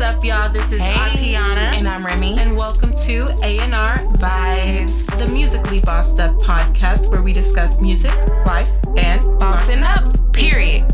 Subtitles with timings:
[0.00, 0.48] What's up, y'all?
[0.50, 0.94] This is Hey.
[0.94, 1.76] Atiana.
[1.76, 2.38] And I'm Remy.
[2.38, 5.06] And welcome to A&R Vibez.
[5.18, 8.10] the Musically Bossed Up podcast where we discuss music,
[8.46, 10.88] life, and Bossing up, period.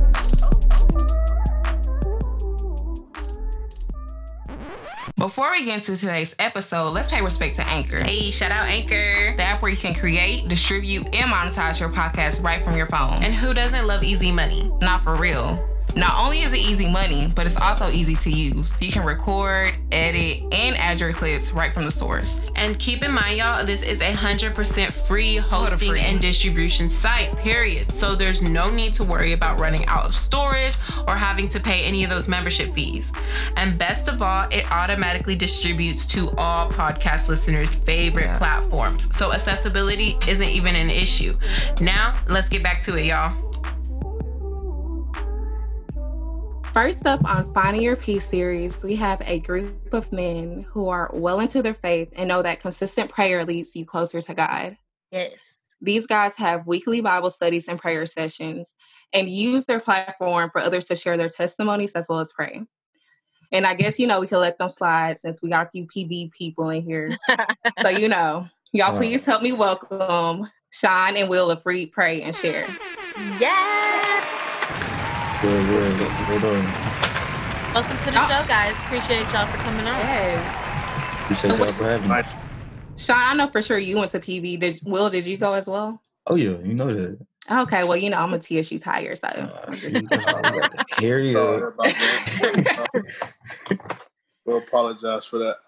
[5.16, 8.02] Before we get into today's episode, let's pay respect to Anchor.
[8.02, 9.36] Hey, shout out Anchor.
[9.36, 13.22] The app where you can create, distribute, and monetize your podcast right from your phone.
[13.22, 14.68] And who doesn't love easy money?
[14.80, 15.75] not for real.
[15.96, 18.80] Not only is it easy money, but it's also easy to use.
[18.82, 22.52] You can record, edit, and add your clips right from the source.
[22.54, 26.00] And keep in mind, y'all, this is a 100% free hosting free.
[26.00, 27.94] and distribution site, period.
[27.94, 30.76] So there's no need to worry about running out of storage
[31.08, 33.12] or having to pay any of those membership fees.
[33.56, 38.38] And best of all, it automatically distributes to all podcast listeners' favorite Yeah.
[38.38, 39.08] platforms.
[39.16, 41.38] So accessibility isn't even an issue.
[41.80, 43.34] Now, let's get back to it, y'all.
[46.76, 51.10] First up on Finding Your Peace series, we have a group of men who are
[51.14, 54.76] well into their faith and know that consistent prayer leads you closer to God.
[55.10, 55.56] Yes.
[55.80, 58.74] These guys have weekly Bible studies and prayer sessions
[59.14, 62.60] and use their platform for others to share their testimonies as well as pray.
[63.50, 65.86] And I guess, you know, we can let them slide since we got a few
[65.86, 67.08] PV people in here.
[67.80, 68.98] so, you know, y'all Wow.
[68.98, 72.66] please help me welcome Sean and Will of Read Pray and Share.
[73.40, 74.45] Yeah.
[75.46, 76.28] Good, good.
[76.28, 76.64] Well done.
[77.72, 78.26] Welcome to the Oh.
[78.28, 78.72] show, guys.
[78.72, 80.00] Appreciate y'all for coming on.
[81.22, 82.22] Appreciate y'all for having me.
[82.96, 84.58] Sean, I know for sure you went to PV.
[84.58, 86.02] Did Will, did you go as well?
[86.26, 87.24] Oh yeah, you know that.
[87.48, 89.72] Okay, well, you know, I'm a TSU Tiger, so Uh,
[90.98, 91.72] Here you Sorry go.
[94.44, 95.58] we'll apologize for that.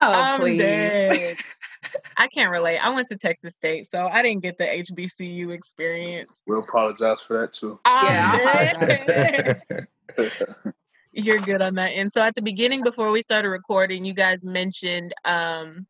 [0.00, 1.36] oh I'm please.
[2.16, 2.24] dead.
[2.24, 2.78] I can't relate.
[2.78, 6.42] I went to Texas State, so I didn't get the HBCU experience.
[6.46, 7.80] We'll apologize for that too.
[7.84, 9.54] I'm Yeah,
[11.16, 14.44] You're good on that And So at the beginning, before we started recording, you guys
[14.44, 15.86] mentioned um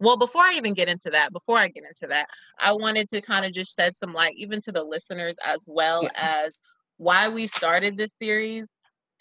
[0.00, 2.28] well, before I even get into that, before I get into that,
[2.60, 6.04] I wanted to kind of just shed some light even to the listeners as well
[6.04, 6.10] Yeah.
[6.46, 6.58] as
[6.98, 8.68] why we started this series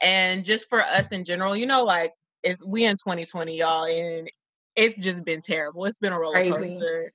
[0.01, 4.29] and just for us in general, you know, like it's we in 2020, y'all, and
[4.77, 5.85] it's just been terrible.
[5.85, 6.51] It's been a roller Crazy.
[6.51, 7.11] coaster.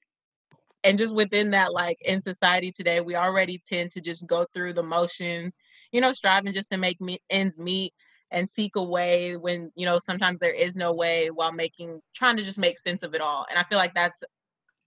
[0.84, 4.72] And just within that, like in society today, we already tend to just go through
[4.72, 5.56] the motions,
[5.92, 7.94] you know, striving just to make me- ends meet
[8.32, 12.36] and seek a way when, you know, sometimes there is no way while making, trying
[12.36, 13.46] to just make sense of it all.
[13.48, 14.24] And I feel like that's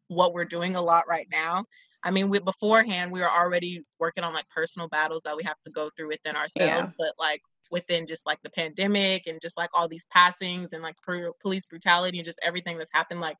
[0.09, 1.65] what we're doing a lot right now.
[2.03, 5.57] I mean, we beforehand we were already working on like personal battles that we have
[5.65, 6.91] to go through within ourselves, Yeah.
[6.97, 7.41] but like
[7.75, 10.95] within just like the pandemic and just like all these passings and like
[11.41, 13.35] police brutality and just everything that's happened, like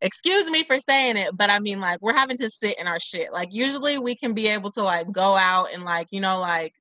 [0.00, 2.98] excuse me for saying it, but I mean like we're having to sit in our
[2.98, 3.30] shit.
[3.32, 6.72] Like usually we can be able to like go out and like, you know, like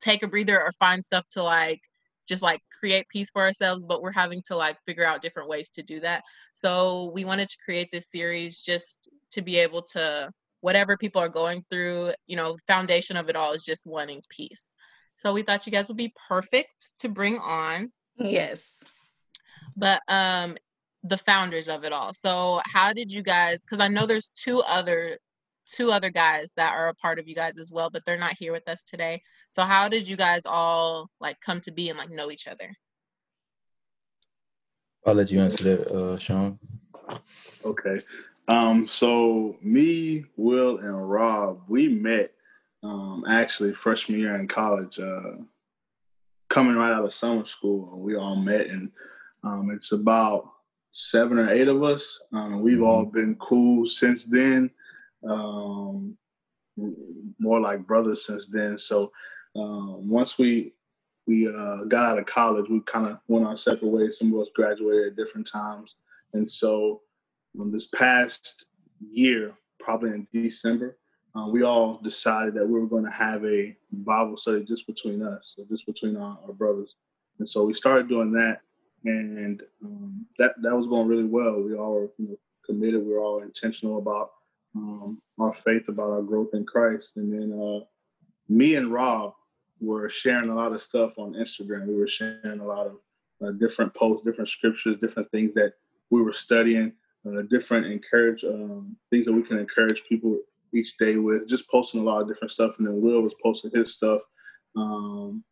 [0.00, 1.80] take a breather or find stuff to like
[2.28, 5.70] just like create peace for ourselves, but we're having to like figure out different ways
[5.70, 6.22] to do that.
[6.54, 11.28] So we wanted to create this series just to be able to whatever people are
[11.28, 14.74] going through, you know, foundation of it all is just wanting peace.
[15.16, 18.82] So we thought you guys would be perfect to bring on Yes.
[19.76, 20.56] but um
[21.02, 24.60] the founders of it all so how did you guys because i know there's two
[24.62, 25.18] other
[25.66, 28.34] two other guys that are a part of you guys as well but they're not
[28.38, 31.98] here with us today so how did you guys all like come to be and
[31.98, 32.74] like know each other
[35.06, 36.58] I'll let you answer that, uh, Sean.
[37.64, 37.94] Okay.
[38.48, 42.32] Um, so me, Will, and Rob, we met
[42.86, 45.32] um, actually freshman year in college, uh,
[46.48, 47.98] coming right out of summer school.
[47.98, 48.90] We all met, and
[49.42, 50.48] um, it's about
[50.92, 52.22] seven or eight of us.
[52.32, 54.70] Um, we've all been cool since then.
[55.28, 56.16] Um,
[57.38, 58.78] more like brothers since then.
[58.78, 59.10] So
[59.56, 60.72] um, once we
[61.26, 64.18] we uh, got out of college, we kind of went our separate ways.
[64.18, 65.94] Some of us graduated at different times,
[66.34, 67.02] and so
[67.60, 68.66] um, this past
[69.00, 70.96] year, probably in December,
[71.36, 75.22] uh, we all decided that we were going to have a Bible study just between
[75.22, 76.94] us, so just between our, our brothers.
[77.38, 78.60] And so we started doing that,
[79.04, 81.60] and um, that that was going really well.
[81.60, 83.04] We all were you know, committed.
[83.04, 84.30] We were all intentional about
[84.74, 87.10] um, our faith, about our growth in Christ.
[87.16, 87.84] And then uh,
[88.48, 89.34] me and Rob
[89.80, 91.86] were sharing a lot of stuff on Instagram.
[91.86, 92.96] We were sharing a lot of
[93.44, 95.74] uh, different posts, different scriptures, different things that
[96.10, 96.92] we were studying,
[97.26, 100.38] uh, different encourage um, things that we can encourage people
[100.74, 101.48] each day with.
[101.48, 104.20] Just posting a lot of different stuff, and then Will was posting his stuff.
[104.76, 105.44] Um,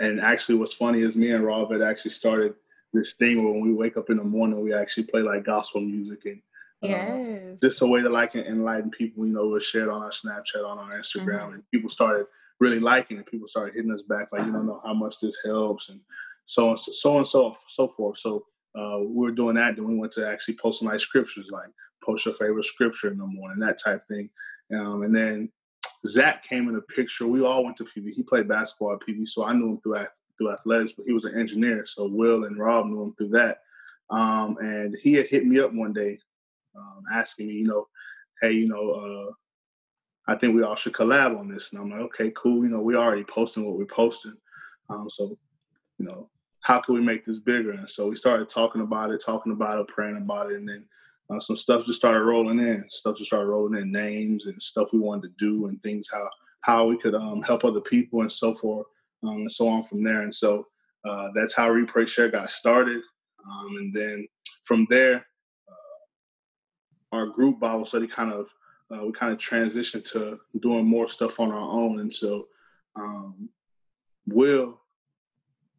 [0.00, 2.54] and actually, what's funny is me and Rob had actually started
[2.92, 5.80] this thing where when we wake up in the morning, we actually play like gospel
[5.80, 6.40] music and
[6.82, 7.60] uh, Yes.
[7.60, 9.26] just a way to like enlighten people.
[9.26, 11.54] You know, was shared on our Snapchat, on our Instagram, Mhm.
[11.54, 12.26] and people started
[12.60, 13.26] really liking it.
[13.26, 16.00] People started hitting us back like, you don't know how much this helps, and
[16.44, 18.18] so on, so on, so so forth.
[18.18, 18.46] So
[18.76, 19.76] uh, we were doing that.
[19.76, 21.70] Then we went to actually posting like scriptures, like
[22.04, 24.30] post your favorite scripture in the morning, that type thing.
[24.74, 25.50] Um, and then
[26.06, 27.26] Zach came in the picture.
[27.26, 28.12] We all went to PV.
[28.12, 30.04] He played basketball at PV, so I knew him through
[30.36, 30.92] through athletics.
[30.96, 33.58] But he was an engineer, so Will and Rob knew him through that.
[34.10, 36.18] Um, and he had hit me up one day,
[36.76, 37.88] um, asking me, you know,
[38.40, 39.32] hey, you know, uh,
[40.26, 41.70] I think we all should collab on this.
[41.72, 42.64] And I'm like, okay, cool.
[42.64, 44.34] You know, we already posting what we're posting.
[44.90, 45.38] Um, so,
[45.98, 46.28] you know,
[46.60, 47.70] how can we make this bigger?
[47.70, 50.86] And so we started talking about it, talking about it, praying about it, and then
[51.30, 52.84] uh, some stuff just started rolling in.
[52.88, 56.28] Stuff just started rolling in, names and stuff we wanted to do, and things how
[56.60, 58.86] how we could um, help other people and so forth,
[59.22, 60.22] um, and so on from there.
[60.22, 60.66] And so
[61.04, 63.02] uh, that's how Read Pray Share got started.
[63.46, 64.26] Um, and then
[64.62, 65.26] from there,
[65.68, 68.48] uh, our group Bible study kind of
[68.90, 72.00] uh, we kind of transitioned to doing more stuff on our own.
[72.00, 72.48] And so
[72.96, 73.48] um,
[74.26, 74.80] Will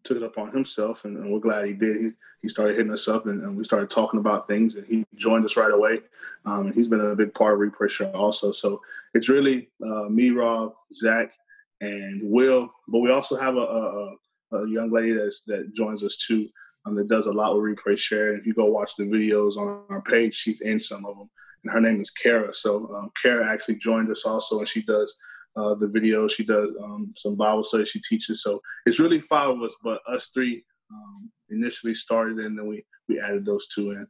[0.05, 1.97] took it upon himself, and, and, we're glad he did.
[1.97, 2.11] He,
[2.41, 5.45] he started hitting us up, and, and, we started talking about things, and he joined
[5.45, 6.01] us right away.
[6.45, 8.51] Um, and he's been a big part of Share also.
[8.51, 8.81] So
[9.13, 11.33] it's really uh, me, Rob, Zach,
[11.81, 12.71] and Will.
[12.87, 14.15] But we also have a, a,
[14.53, 16.47] a young lady that's, that joins us too
[16.85, 18.31] um, that does a lot with Read Share.
[18.31, 21.29] And if you go watch the videos on our page, she's in some of them.
[21.63, 22.53] And her name is Kara.
[22.53, 25.15] So um, Kara actually joined us also, and she does
[25.55, 26.27] uh, the video.
[26.27, 27.85] She does um, some Bible study.
[27.85, 28.41] She teaches.
[28.41, 32.85] So it's really five of us, but us three um, initially started, and then we
[33.07, 34.07] we added those two in.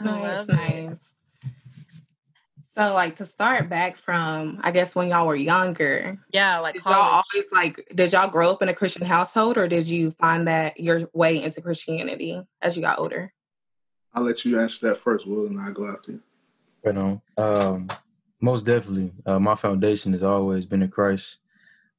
[0.00, 1.14] Nice, nice.
[2.74, 6.18] So, like to start back from, I guess when y'all were younger.
[6.32, 7.86] Yeah, like did y'all always like.
[7.94, 11.42] Did y'all grow up in a Christian household, or did you find that your way
[11.42, 13.32] into Christianity as you got older?
[14.14, 16.20] I'll let you answer that first, Will, and I'll go after you.
[16.84, 17.22] Right on.
[17.36, 17.90] Um,
[18.42, 21.38] most definitely, uh, my foundation has always been in Christ.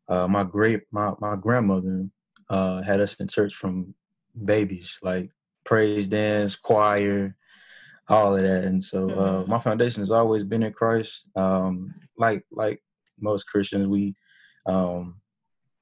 [0.09, 2.07] Uh, my great my my grandmother
[2.49, 3.95] uh, had us in church from
[4.43, 5.31] babies, like
[5.63, 7.35] praise dance, choir,
[8.09, 8.65] all of that.
[8.65, 9.51] And so uh, mm-hmm.
[9.51, 11.29] my foundation has always been in Christ.
[11.35, 12.83] Um, like like
[13.19, 14.15] most Christians, we
[14.65, 15.21] um,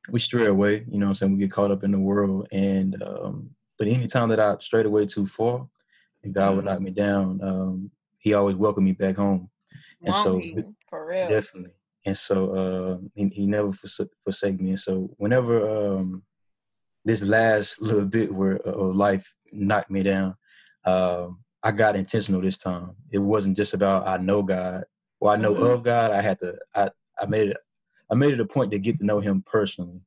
[0.10, 0.86] we stray away.
[0.90, 2.48] You know, I'm saying we get caught up in the world.
[2.52, 5.68] And um, but anytime that I strayed away too far,
[6.24, 6.56] and God mm-hmm.
[6.58, 9.50] would knock me down, um, He always welcomed me back home.
[10.04, 10.42] And so,
[10.90, 11.72] for real, definitely.
[12.06, 13.72] And so uh, he, he never
[14.24, 14.72] forsake me.
[14.72, 16.24] And so whenever um,
[17.06, 20.36] this last little bit where uh, of life knocked me down,
[20.86, 22.96] um, I got intentional this time.
[23.12, 24.86] It wasn't just about I know God.
[25.20, 25.64] Well, I know mm-hmm.
[25.64, 26.12] of God.
[26.12, 26.58] I had to.
[26.74, 26.90] I
[27.20, 27.58] I made it.
[28.12, 30.02] I made it a point to get to know Him personally.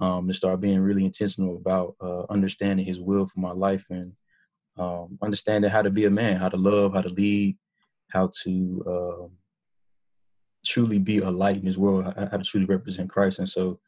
[0.00, 4.12] Um, to start being really intentional about uh, understanding His will for my life and
[4.78, 7.56] um, understanding how to be a man, how to love, how to lead,
[8.10, 9.26] how to uh,
[10.64, 13.38] truly be a light in this world, how, to truly represent Christ.
[13.38, 13.78] And so,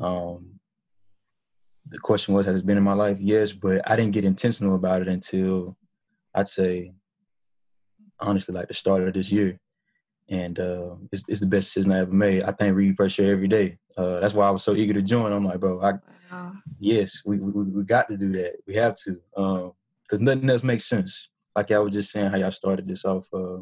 [0.00, 0.60] um,
[1.88, 3.18] the question was, has it been in my life?
[3.20, 5.76] Yes, but I didn't get intentional about it until
[6.34, 6.92] I'd say,
[8.20, 9.58] honestly, like the start of this year.
[10.28, 12.44] And uh, it's, it's the best decision I ever made.
[12.44, 13.78] I thank Read Pray Share every day.
[13.96, 15.32] Uh, that's why I was so eager to join.
[15.32, 15.94] I'm like, bro, I,
[16.30, 16.52] wow.
[16.78, 18.56] yes, we, we, we got to do that.
[18.66, 21.28] We have to, because um, nothing else makes sense.
[21.54, 23.26] Like I was just saying, how y'all started this off.
[23.32, 23.58] Uh,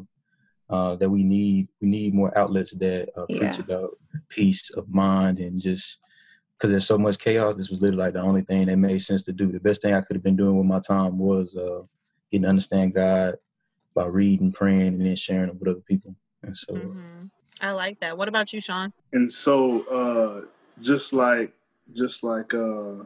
[0.69, 3.39] uh, that we need we need more outlets that uh, yeah.
[3.39, 5.97] preach about peace of mind and just
[6.59, 7.55] because there's so much chaos.
[7.55, 9.51] This was literally like the only thing that made sense to do.
[9.51, 11.81] The best thing I could have been doing with my time was uh,
[12.31, 13.37] getting to understand God
[13.95, 16.15] by reading, praying, and then sharing it with other people.
[16.43, 17.25] And so, mm-hmm.
[17.61, 18.17] I like that.
[18.17, 18.91] What about you, Sean?
[19.13, 20.45] And so, uh,
[20.81, 21.53] just like,
[21.93, 23.03] just like, uh,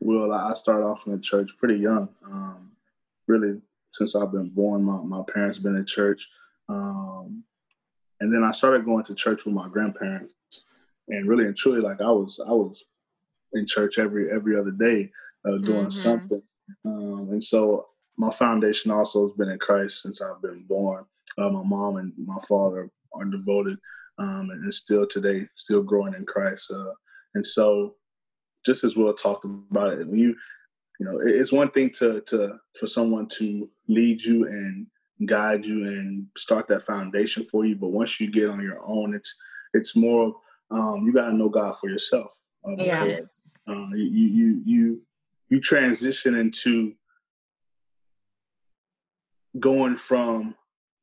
[0.00, 2.08] Will, I started off in the church pretty young.
[2.26, 2.72] Um,
[3.26, 3.60] really,
[3.94, 6.26] since I've been born, my, my parents been in church.
[6.68, 7.44] Um,
[8.20, 10.34] and then I started going to church with my grandparents.
[11.08, 12.82] And really and truly, like I was, I was
[13.52, 15.10] in church every every other day,
[15.44, 15.90] uh, doing mm-hmm.
[15.90, 16.42] something.
[16.84, 21.04] Um, and so my foundation also has been in Christ since I've been born.
[21.36, 23.78] Uh, my mom and my father are devoted,
[24.18, 26.70] um, and still today, still growing in Christ.
[26.70, 26.92] Uh,
[27.34, 27.96] and so,
[28.64, 30.36] just as Will talked about it, when you,
[30.98, 34.86] you know, it's one thing to to for someone to lead you and
[35.26, 37.76] guide you and start that foundation for you.
[37.76, 39.34] But once you get on your own, it's
[39.72, 40.34] it's more
[40.70, 42.30] um, you got to know God for yourself.
[42.64, 43.16] Um, yeah.
[43.68, 45.02] Uh, you you you
[45.48, 46.94] you transition into
[49.58, 50.54] going from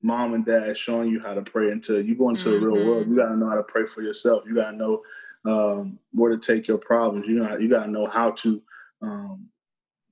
[0.04, 2.64] mom and dad showing you how to pray into you go into mm-hmm.
[2.64, 3.08] the real world.
[3.08, 4.44] You got to know how to pray for yourself.
[4.48, 5.02] You got to know
[5.46, 7.28] um, where to take your problems.
[7.28, 8.62] You know you got to know how to
[9.02, 9.48] um,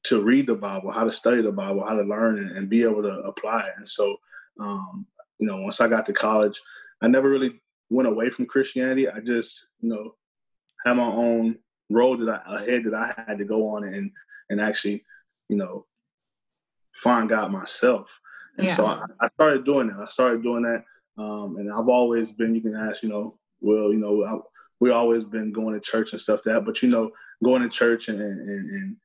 [0.06, 2.84] to read the Bible, how to study the Bible, how to learn and, and be
[2.84, 3.74] able to apply it.
[3.78, 4.16] And so,
[4.60, 5.06] um,
[5.40, 6.60] you know, once I got to college,
[7.02, 9.10] I never really went away from Christianity.
[9.10, 10.16] I just, you know,
[10.86, 11.58] had my own
[11.90, 14.12] road that I ahead that I had to go on and
[14.50, 15.04] and actually,
[15.48, 15.86] you know,
[16.96, 18.08] find God myself.
[18.58, 18.76] And yeah.
[18.76, 20.00] so I, I, started doing that.
[20.00, 20.84] I started doing that,
[21.22, 22.56] um, and I've always been.
[22.56, 24.38] You can ask, you know, well, you know, I,
[24.80, 27.12] we always been going to church and stuff that, but you know,
[27.44, 28.96] going to church and, and, and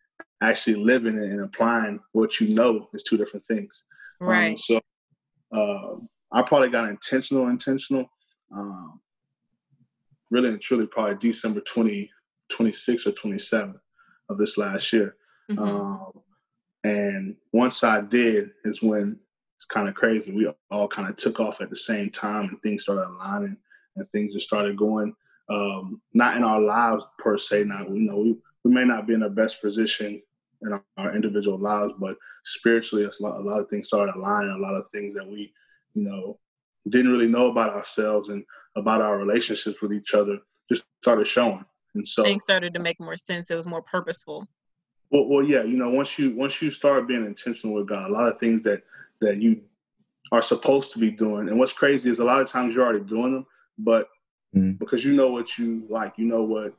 [0.50, 3.84] actually living and applying what you know is two different things.
[4.20, 4.50] Um, right.
[4.52, 4.80] Um, so
[5.52, 5.96] uh,
[6.32, 8.08] I probably got intentional, intentional.
[8.54, 9.00] Um,
[10.30, 12.10] really and truly, probably December 20,
[12.50, 13.74] 26 or 27
[14.28, 15.16] of this last year.
[15.50, 15.62] Mm-hmm.
[15.62, 16.12] Um,
[16.82, 19.18] and once I did, is when
[19.56, 20.32] it's kind of crazy.
[20.32, 23.56] We all kind of took off at the same time, and things started aligning,
[23.96, 25.14] and things just started going.
[25.48, 27.64] Um, not in our lives per se.
[27.64, 30.20] Not you know, we, we may not be in the best position
[30.64, 34.50] in our, our individual lives, but spiritually, a lot, a lot of things started aligning.
[34.50, 35.52] A lot of things that we,
[35.94, 36.38] you know,
[36.88, 38.44] didn't really know about ourselves and
[38.76, 41.64] about our relationships with each other just started showing.
[41.94, 43.50] And so things started to make more sense.
[43.50, 44.48] It was more purposeful.
[45.10, 48.12] Well, well, yeah, you know, once you once you start being intentional with God, a
[48.12, 48.82] lot of things that
[49.20, 49.60] that you
[50.32, 51.48] are supposed to be doing.
[51.48, 53.46] And what's crazy is a lot of times you're already doing them,
[53.78, 54.08] but
[54.54, 54.76] mm.
[54.78, 56.74] because you know what you like, you know what,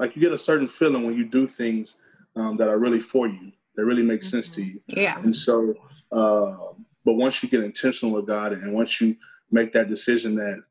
[0.00, 1.94] like you get a certain feeling when you do things
[2.36, 4.28] um, that are really for you, that really make mm-hmm.
[4.28, 4.80] sense to you.
[4.86, 5.18] Yeah.
[5.18, 5.74] And so,
[6.12, 6.56] uh,
[7.04, 9.16] but once you get intentional with God, and once you
[9.50, 10.62] make that decision that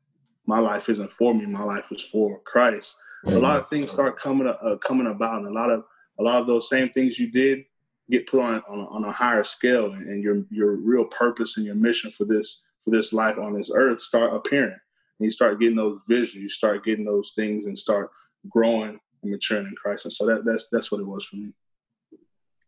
[0.46, 3.36] my life isn't for me, my life is for Christ, mm-hmm.
[3.36, 5.84] a lot of things start coming uh, coming about, and a lot of
[6.18, 7.64] a lot of those same things you did
[8.10, 11.66] get put on on, on a higher scale, and, and your your real purpose and
[11.66, 14.78] your mission for this for this life on this earth start appearing.
[15.18, 18.10] And you start getting those visions, you start getting those things, and start
[18.48, 20.04] growing and maturing in Christ.
[20.04, 21.52] And so that that's that's what it was for me.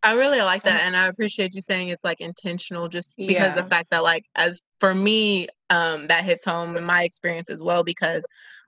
[0.04, 3.54] I really like that, and I appreciate you saying it's like intentional, just because yeah.
[3.54, 7.62] the fact that like as for me, um, that hits home in my experience as
[7.62, 8.24] well because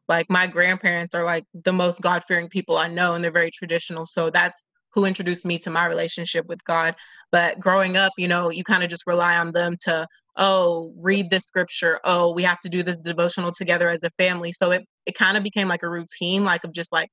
[0.06, 3.50] like my grandparents are like the most God fearing people I know, and they're very
[3.50, 4.06] traditional.
[4.06, 6.94] So that's who introduced me to my relationship with God.
[7.32, 11.30] But growing up, you know, you kind of just rely on them to, oh, read
[11.30, 11.98] this scripture.
[12.04, 14.52] Oh, we have to do this devotional together as a family.
[14.52, 17.10] So it it kind of became like a routine, like of just like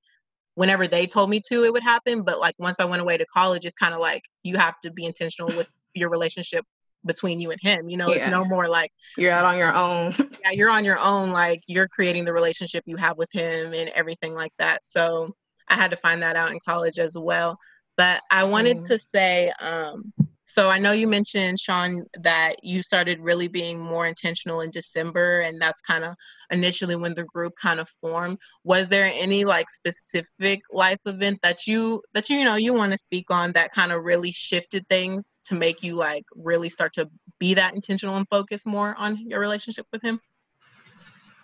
[0.61, 2.21] whenever they told me to, it would happen.
[2.21, 4.91] But like once I went away to college, it's kind of like you have to
[4.91, 6.63] be intentional with your relationship
[7.03, 7.89] between you and him.
[7.89, 8.17] You know, yeah.
[8.17, 10.13] it's no more like you're out on your own.
[10.43, 11.31] yeah, you're on your own.
[11.31, 14.85] Like you're creating the relationship you have with him and everything like that.
[14.85, 15.35] So
[15.67, 17.57] I had to find that out in college as well.
[17.97, 18.87] But I wanted mm.
[18.87, 20.13] to say, um,
[20.53, 25.39] so I know you mentioned, Sean, that you started really being more intentional in December,
[25.39, 26.15] and that's kind of
[26.49, 28.37] initially when the group kind of formed.
[28.65, 32.91] Was there any like specific life event that you that you, you know you want
[32.91, 36.91] to speak on that kind of really shifted things to make you like really start
[36.93, 40.19] to be that intentional and focus more on your relationship with him?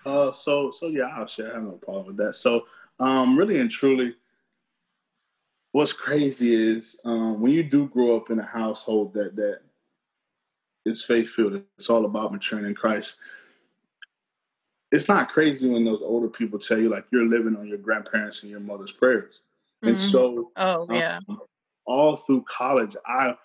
[0.05, 1.51] Uh, so so yeah, I'll share.
[1.51, 2.35] I have no problem with that.
[2.35, 2.65] So
[2.99, 4.15] um, really and truly
[5.71, 9.59] what's crazy is um, when you do grow up in a household that that
[10.86, 13.17] is faith filled, it's all about maturing in Christ.
[14.91, 18.43] It's not crazy when those older people tell you like you're living on your grandparents
[18.43, 19.41] and your mother's prayers.
[19.83, 19.89] Mm-hmm.
[19.89, 21.41] And so, oh yeah, um,
[21.86, 23.36] all through college, I,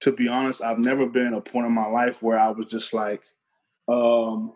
[0.00, 2.94] to be honest, I've never been a point in my life where I was just
[2.94, 3.22] like,
[3.86, 4.54] um,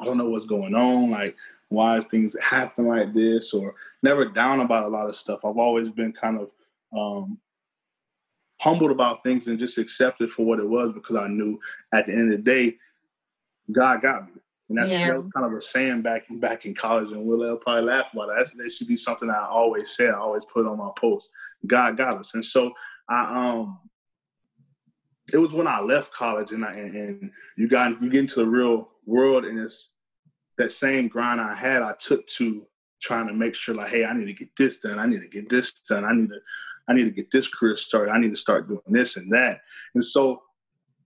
[0.00, 1.10] I don't know what's going on.
[1.10, 1.36] Like
[1.68, 5.40] why is things happen like this or never down about a lot of stuff.
[5.44, 6.50] I've always been kind of
[6.96, 7.38] um,
[8.60, 11.58] humbled about things and just accepted for what it was because I knew
[11.92, 12.76] at the end of the day,
[13.72, 14.40] God got me.
[14.68, 15.08] And that's yeah.
[15.08, 18.34] kind of a saying back back in college, and Will probably laugh about it.
[18.36, 20.08] That's, that should be something I always say.
[20.08, 21.30] I always put on my post.
[21.68, 22.72] God got us, and so
[23.08, 23.78] I um,
[25.32, 28.40] it was when I left college, and I and, and you got you get into
[28.40, 29.90] the real world, and it's
[30.58, 32.66] that same grind I had, I took to
[33.00, 34.98] trying to make sure like, hey, I need to get this done.
[34.98, 36.04] I need to get this done.
[36.04, 36.38] I need to,
[36.88, 38.12] I need to get this career started.
[38.12, 39.60] I need to start doing this and that.
[39.94, 40.42] And so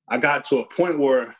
[0.08, 1.34] I got to a point where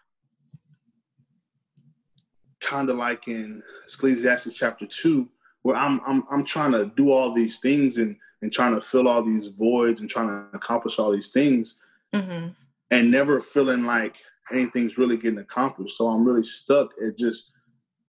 [2.61, 5.29] kind of like in Ecclesiastes chapter two,
[5.63, 9.09] where I'm I'm I'm trying to do all these things and and trying to fill
[9.09, 11.75] all these voids and trying to accomplish all these things
[12.15, 12.49] mm-hmm.
[12.91, 14.17] and never feeling like
[14.51, 15.97] anything's really getting accomplished.
[15.97, 17.51] So I'm really stuck at just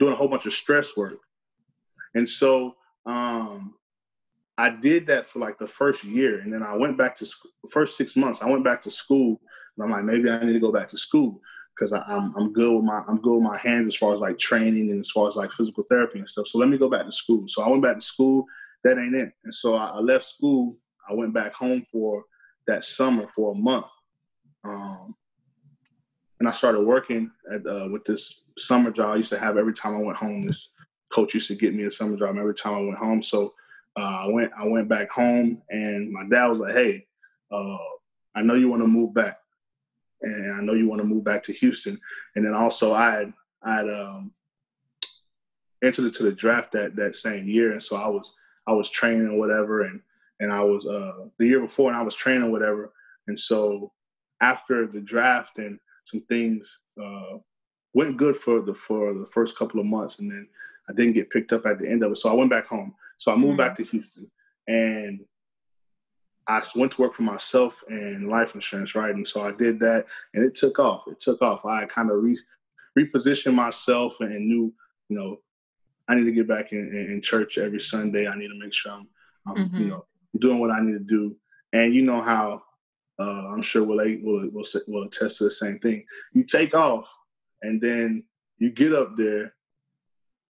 [0.01, 1.19] doing a whole bunch of stress work.
[2.15, 3.75] And so um,
[4.57, 6.39] I did that for like the first year.
[6.39, 9.39] And then I went back to school, first six months, I went back to school.
[9.77, 11.39] And I'm like, maybe I need to go back to school
[11.75, 14.39] because I'm, I'm good with my, I'm good with my hands as far as like
[14.39, 16.47] training and as far as like physical therapy and stuff.
[16.47, 17.47] So let me go back to school.
[17.47, 18.45] So I went back to school.
[18.83, 19.31] That ain't it.
[19.43, 20.77] And so I, I left school.
[21.07, 22.23] I went back home for
[22.65, 23.85] that summer for a month.
[24.63, 25.15] Um,
[26.41, 29.11] and I started working at uh, with this summer job.
[29.11, 30.47] I used to have every time I went home.
[30.47, 30.71] This
[31.13, 33.21] coach used to get me a summer job every time I went home.
[33.21, 33.53] So
[33.95, 37.05] uh, I went I went back home, and my dad was like, "Hey,
[37.51, 37.77] uh,
[38.35, 39.37] I know you want to move back,
[40.23, 42.01] and I know you want to move back to Houston."
[42.35, 44.33] And then also I had I had um,
[45.83, 48.33] entered into the draft that that same year, and so I was
[48.65, 50.01] I was training whatever, and
[50.39, 52.91] and I was uh, the year before, and I was training whatever,
[53.27, 53.91] and so
[54.41, 57.37] after the draft and some things uh,
[57.93, 60.47] went good for the for the first couple of months, and then
[60.89, 62.95] I didn't get picked up at the end of it, so I went back home.
[63.17, 63.57] So I moved mm-hmm.
[63.57, 64.29] back to Houston,
[64.67, 65.21] and
[66.47, 69.13] I went to work for myself and life insurance, right?
[69.13, 71.03] And so I did that, and it took off.
[71.07, 71.65] It took off.
[71.65, 72.39] I kind of re-
[72.97, 74.73] repositioned myself and knew,
[75.09, 75.39] you know,
[76.09, 78.27] I need to get back in, in, church every Sunday.
[78.27, 79.07] I need to make sure I'm,
[79.47, 79.77] I'm mm-hmm.
[79.77, 80.05] you know,
[80.39, 81.35] doing what I need to do.
[81.71, 82.63] And you know how
[83.21, 86.05] uh, I'm sure will will will will attest to the same thing.
[86.33, 87.07] You take off,
[87.61, 88.23] and then
[88.57, 89.53] you get up there,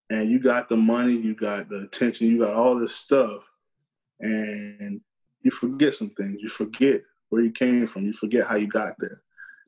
[0.10, 3.44] and you got the money, you got the attention, you got all this stuff,
[4.20, 5.01] and
[5.42, 6.38] you forget some things.
[6.42, 8.04] You forget where you came from.
[8.04, 9.22] You forget how you got there.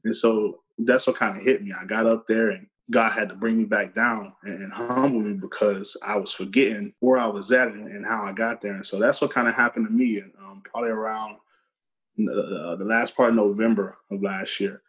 [0.06, 1.72] And so that's what kind of hit me.
[1.80, 5.34] I got up there and God had to bring me back down and, humble me
[5.34, 8.74] because I was forgetting where I was at and, and, how I got there.
[8.74, 10.22] And so that's what kind of happened to me.
[10.40, 11.38] Um, probably around
[12.20, 14.82] uh, the, last part of November of last year,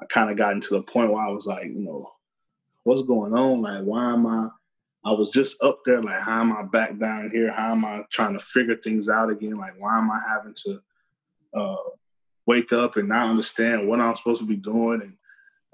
[0.00, 2.10] I kind of got into the point where I was like, you know,
[2.84, 3.62] what's going on?
[3.62, 4.48] Like, why am I?
[5.04, 7.50] I was just up there, like, how am I back down here?
[7.50, 9.58] How am I trying to figure things out again?
[9.58, 10.80] Like, why am I having to
[11.54, 11.90] uh,
[12.46, 15.02] wake up and not understand what I'm supposed to be doing?
[15.02, 15.16] And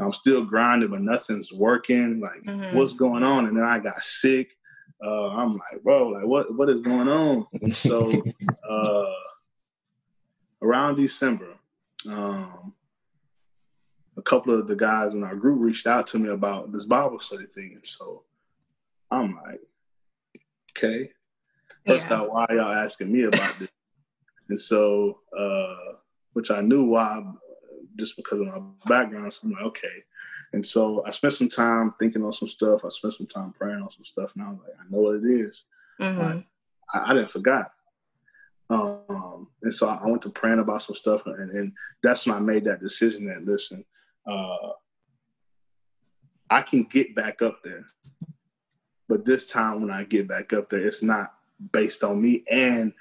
[0.01, 2.21] I'm still grinding, but nothing's working.
[2.21, 2.77] Like, mm-hmm.
[2.77, 3.47] what's going on?
[3.47, 4.57] And then I got sick.
[5.05, 7.47] Uh, I'm like, bro, like, what what is going on?
[7.61, 8.11] And so,
[8.69, 9.13] uh,
[10.63, 11.55] around December,
[12.09, 12.75] um,
[14.17, 17.21] a couple of the guys in our group reached out to me about this Bible
[17.21, 18.25] study thing, and so
[19.11, 19.61] I'm like,
[20.77, 21.11] okay.
[21.87, 22.17] First yeah.
[22.17, 23.69] out, why y'all asking me about this?
[24.49, 25.95] and so, uh,
[26.33, 27.23] which I knew why
[27.99, 29.33] just because of my background.
[29.33, 30.05] So I'm like, okay.
[30.53, 32.81] And so I spent some time thinking on some stuff.
[32.85, 35.17] I spent some time praying on some stuff, and I was like, I know what
[35.17, 35.65] it is.
[36.01, 36.39] Mm-hmm.
[36.95, 37.71] I, I, didn't forget.
[38.71, 42.41] Um, and so I went to praying about some stuff, and, and that's when I
[42.41, 43.85] made that decision that listen,
[44.27, 44.71] uh,
[46.49, 47.85] I can get back up there,
[49.11, 51.35] but this time when I get back up there, it's not
[51.71, 52.45] based on me.
[52.51, 52.95] And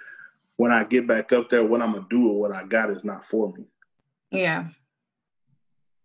[0.57, 3.05] when I get back up there, what I'm gonna do with what I got is
[3.05, 3.63] not for me.
[4.29, 4.67] Yeah.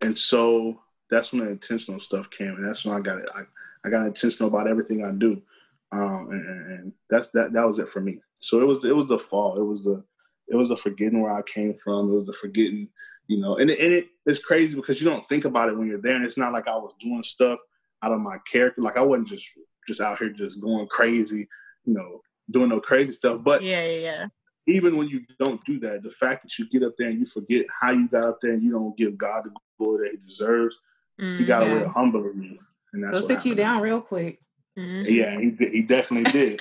[0.01, 0.79] And so
[1.11, 3.29] that's when the intentional stuff came, and that's when I got it.
[3.35, 3.43] I,
[3.85, 5.43] I got intentional about everything I do,
[5.91, 7.53] um, and, and, that's that.
[7.53, 8.21] That was it for me.
[8.39, 9.59] So it was it was the fall.
[9.59, 10.05] It was the
[10.49, 12.11] it was a forgetting where I came from.
[12.11, 12.89] It was a forgetting,
[13.27, 13.57] you know.
[13.57, 16.25] And, and it, it's crazy because you don't think about it when you're there, and
[16.25, 17.59] it's not like I was doing stuff
[18.03, 18.83] out of my character.
[18.83, 19.47] Like I wasn't just
[19.87, 21.49] just out here just going crazy,
[21.85, 23.41] you know, doing no crazy stuff.
[23.43, 24.27] But yeah, yeah, yeah
[24.67, 27.27] even when you don't do that, the fact that you get up there and you
[27.27, 30.27] forget how you got up there and you don't give God the glory that He
[30.27, 30.77] deserves,
[31.21, 31.39] mm-hmm.
[31.39, 32.59] He got a way to humble you.
[32.93, 34.41] And that's He'll sit you down real quick.
[34.79, 35.13] Mm-hmm.
[35.13, 36.61] Yeah, he he definitely did.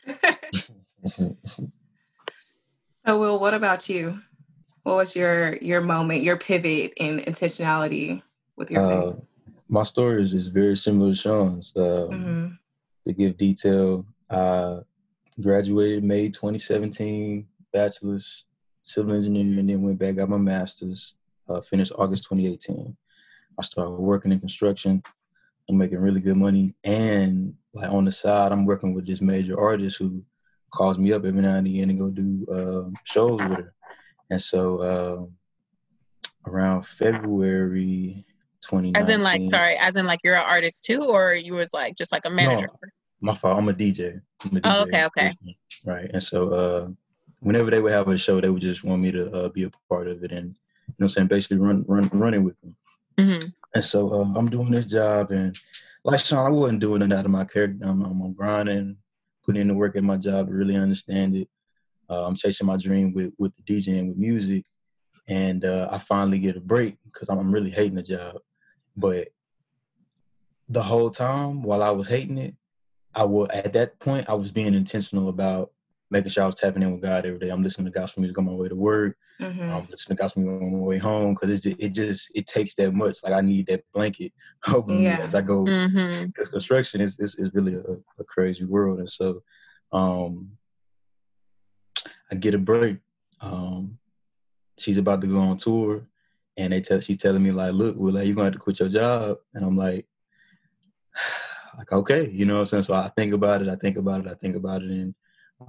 [3.05, 4.21] so, Will, what about you?
[4.83, 8.21] What was your your moment, your pivot in intentionality
[8.55, 9.13] with your uh,
[9.69, 11.73] My story is, is very similar to Sean's.
[11.75, 12.47] Um, mm-hmm.
[13.07, 14.79] To give detail, I
[15.39, 18.45] graduated May 2017 bachelor's
[18.83, 21.15] civil engineering and then went back got my master's
[21.47, 22.95] uh, finished august 2018
[23.57, 25.01] i started working in construction
[25.69, 29.59] i'm making really good money and like on the side i'm working with this major
[29.59, 30.23] artist who
[30.71, 33.73] calls me up every now and again and go do uh, shows with her
[34.29, 38.25] and so uh, around february
[38.61, 41.73] 20 as in like sorry as in like you're an artist too or you was
[41.73, 42.89] like just like a manager no,
[43.21, 45.33] my fault i'm a dj, I'm a DJ oh, okay okay
[45.85, 46.87] right and so uh
[47.41, 49.71] whenever they would have a show, they would just want me to uh, be a
[49.89, 50.55] part of it, and
[50.87, 52.75] you know, I'm saying basically run run running with them.
[53.17, 53.49] Mm-hmm.
[53.75, 55.55] And so uh, I'm doing this job, and
[56.03, 57.85] like Sean, I wasn't doing it out of my character.
[57.85, 58.97] I'm, I'm grinding,
[59.43, 61.47] putting in the work at my job to really understand it.
[62.09, 64.65] Uh, I'm chasing my dream with with the DJing with music,
[65.27, 68.37] and uh, I finally get a break because I'm, I'm really hating the job.
[68.97, 69.29] But
[70.67, 72.55] the whole time while I was hating it,
[73.13, 75.71] I was at that point I was being intentional about
[76.11, 77.49] making sure I was tapping in with God every day.
[77.49, 79.17] I'm listening to gospel music on my way to work.
[79.39, 79.61] Mm-hmm.
[79.61, 82.47] I'm listening to gospel music on my way home because it just, it just it
[82.47, 83.19] takes that much.
[83.23, 84.33] Like I need that blanket
[84.67, 85.17] over yeah.
[85.17, 85.63] me as I go.
[85.63, 86.43] Because mm-hmm.
[86.51, 89.41] construction is, is, is really a, a, crazy world, and so
[89.93, 90.51] um,
[92.29, 92.97] I get a break.
[93.39, 93.97] Um,
[94.77, 96.05] she's about to go on tour,
[96.57, 98.81] and they tell she telling me like, look, well, like you're gonna have to quit
[98.81, 100.05] your job, and I'm like,
[101.77, 102.83] like okay, you know what I'm saying.
[102.83, 105.15] So I think about it, I think about it, I think about it, and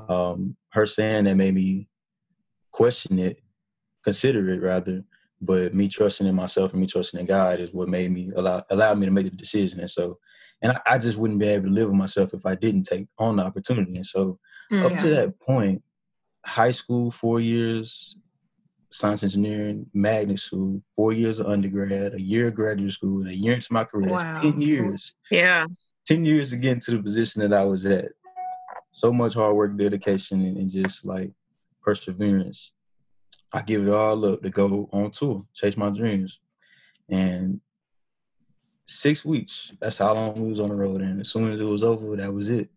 [0.09, 1.89] um, her saying that made me
[2.71, 3.39] question it,
[4.05, 5.05] consider it rather.
[5.41, 8.63] But me trusting in myself and me trusting in God is what made me allow
[8.71, 9.81] allowed me to make the decision.
[9.81, 10.19] And so,
[10.63, 13.07] and I, I just wouldn't be able to live with myself if I didn't take
[13.19, 13.97] on the opportunity.
[13.97, 14.39] And so,
[14.71, 14.85] Mm.
[14.91, 15.83] up to that point,
[16.47, 18.17] high school four years,
[18.91, 23.35] science engineering, magnet school, four years of undergrad, a year of graduate school, and a
[23.37, 24.13] year into my career.
[24.13, 24.41] That's Wow.
[24.41, 25.13] Ten years.
[25.31, 25.67] Yeah.
[26.07, 28.13] 10 years to get into the position that I was at.
[28.93, 31.33] So much hard work, dedication, and, and just like
[31.81, 32.73] perseverance.
[33.53, 36.39] I give it all up to go on tour, chase my dreams.
[37.09, 37.61] And
[38.87, 41.01] six weeks, that's how long we was on the road.
[41.03, 42.71] And as soon as it was over, that was it.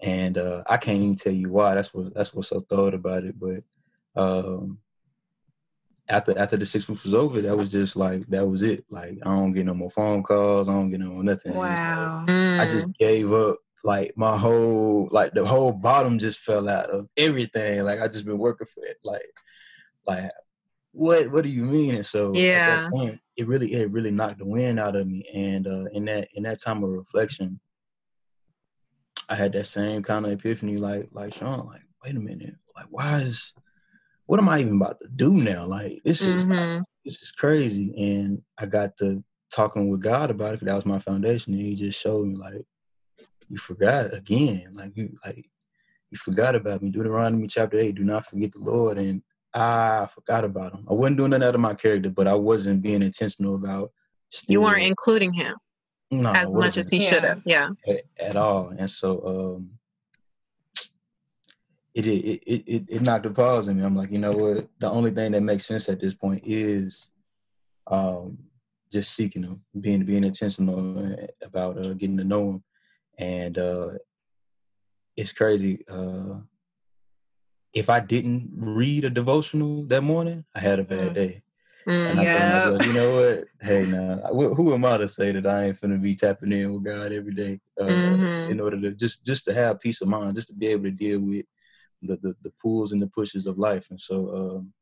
[0.00, 1.74] And uh, I can't even tell you why.
[1.74, 3.34] That's what that's what's so thought about it.
[3.38, 3.64] But
[4.20, 4.78] um,
[6.08, 8.84] after after the six weeks was over, that was just like that was it.
[8.90, 10.68] Like I don't get no more phone calls.
[10.68, 11.52] I don't get no more nothing.
[11.52, 12.24] It's like, Wow.
[12.60, 12.70] I Mm.
[12.70, 13.58] just gave up.
[13.84, 17.84] Like my whole, like the whole bottom just fell out of everything.
[17.84, 18.98] Like I just been working for it.
[19.04, 19.26] Like,
[20.06, 20.30] like
[20.92, 21.30] what?
[21.30, 21.94] What do you mean?
[21.96, 22.66] And so at Yeah.
[22.66, 25.24] that point, it really, it really knocked the wind out of me.
[25.32, 27.60] And uh, in that, in that time of reflection,
[29.28, 30.76] I had that same kind of epiphany.
[30.76, 32.54] Like, like Sean, like, wait a minute.
[32.74, 33.52] Like, why is,
[34.26, 35.66] what am I even about to do now?
[35.66, 36.82] Like, this is, like, Mhm.
[37.04, 37.94] this is crazy.
[37.96, 41.52] And I got to talking with God about it because that was my foundation.
[41.52, 42.64] And he just showed me like,
[43.48, 44.72] you forgot again.
[44.74, 45.48] Like you like
[46.10, 46.90] you forgot about me.
[46.90, 48.98] Deuteronomy chapter eight, do not forget the Lord.
[48.98, 49.22] And
[49.54, 50.86] I forgot about him.
[50.88, 53.92] I wasn't doing that out of my character, but I wasn't being intentional about
[54.46, 55.54] You weren't including him
[56.10, 57.08] no, as much as he Yeah.
[57.10, 57.42] should have.
[57.44, 57.68] Yeah.
[57.86, 58.68] at, at all.
[58.68, 59.70] And so um
[61.94, 63.84] it it, it it it knocked a pause in me.
[63.84, 64.68] I'm like, you know what?
[64.78, 67.10] The only thing that makes sense at this point is
[67.86, 68.38] um
[68.92, 72.64] just seeking him, being being intentional about uh, getting to know him.
[73.18, 73.90] And uh
[75.16, 75.84] it's crazy.
[75.88, 76.40] Uh
[77.74, 81.14] if I didn't read a devotional that morning, I had a bad Mm.
[81.14, 81.42] day.
[81.86, 82.10] Mm.
[82.10, 82.32] And I Yeah.
[82.32, 83.44] told myself, you know what?
[83.60, 86.72] Hey, now, wh- who am I to say that I ain't finna be tapping in
[86.72, 88.50] with God every day uh, Mhm.
[88.50, 90.90] in order to just just to have peace of mind, just to be able to
[90.90, 91.44] deal with
[92.02, 93.86] the the, the pulls and the pushes of life.
[93.90, 94.72] And so, um,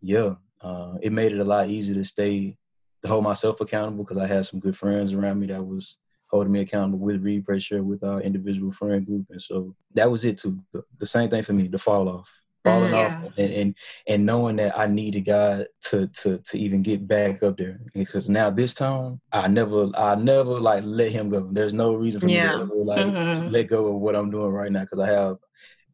[0.00, 2.56] yeah, uh, it made it a lot easier to stay
[3.02, 5.98] to hold myself accountable because I had some good friends around me that was
[6.36, 9.26] holding me accountable with Read Pray Share with our individual friend group.
[9.30, 10.58] And so that was it too.
[10.72, 12.28] The, the same thing for me, the fall off.
[12.64, 13.74] Falling Mm, off and, and
[14.08, 17.78] and knowing that I needed God to to to even get back up there.
[17.94, 21.48] Because now this time I never I never like let him go.
[21.52, 22.46] There's no reason for Yeah.
[22.46, 23.52] me to ever like Mhm.
[23.52, 25.36] let go of what I'm doing right now because I have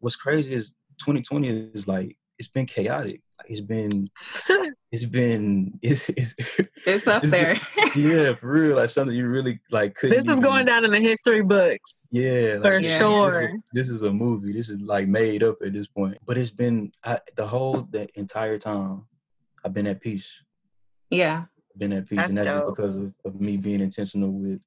[0.00, 0.72] what's crazy is
[1.04, 3.20] 2020 is like it's been chaotic.
[3.42, 4.06] Like it's been
[4.92, 6.34] it's been it's, it's
[6.86, 7.54] It's up It's there.
[7.96, 8.76] yeah, for real.
[8.76, 12.08] Like something you really like couldn't This is even- going down in the history books.
[12.10, 13.32] yeah, For this is- sure.
[13.32, 14.52] This is, this is a movie.
[14.52, 16.18] This is like made up at this point.
[16.26, 19.06] But it's been I, the whole the entire time.
[19.64, 20.28] I've been at peace.
[21.10, 21.44] yeah.
[21.78, 24.60] Been at peace, That's and that's just because of, of me being intentional with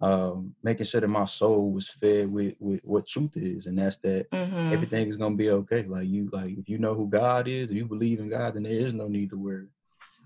[0.00, 3.98] um, making sure that my soul was fed with with what truth is, and that's
[3.98, 5.82] that hmm everything is gonna be okay.
[5.82, 8.62] Like you, like if you know who God is, if you believe in God, then
[8.62, 9.66] there is no need to worry.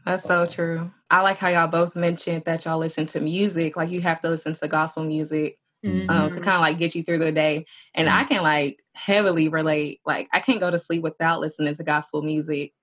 [0.05, 0.93] That's so true.
[1.11, 3.77] I like how y'all both mentioned that y'all listen to music.
[3.77, 6.11] Like you have to listen to gospel music Mhm.
[6.11, 7.65] um, to kind of like get you through the day.
[7.95, 10.01] And I can like heavily relate.
[10.05, 12.75] Like I can't go to sleep without listening to gospel music.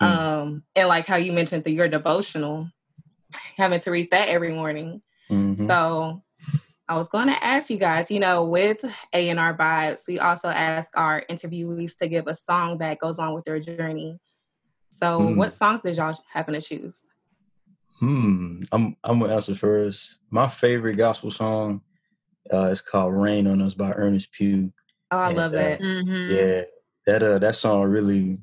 [0.00, 0.06] Mm.
[0.06, 2.70] Um, and like how you mentioned the your devotional,
[3.56, 5.02] having to read that every morning.
[5.30, 5.66] Mhm.
[5.66, 6.22] So
[6.88, 10.18] I was going to ask you guys, you know, with A and R vibes, we
[10.18, 14.18] also ask our interviewees to give a song that goes on with their journey.
[14.90, 15.36] So, Hmm.
[15.36, 17.06] what songs did y'all happen to choose?
[17.98, 18.60] Hmm.
[18.72, 20.18] I'm I'm gonna answer first.
[20.30, 21.80] My favorite gospel song
[22.52, 24.70] uh is called Rain on Us by Ernest Pugh.
[25.10, 25.80] Oh, I And, love uh, that.
[25.80, 26.32] Mm-hmm.
[26.32, 26.62] Yeah.
[27.06, 28.38] That uh that song really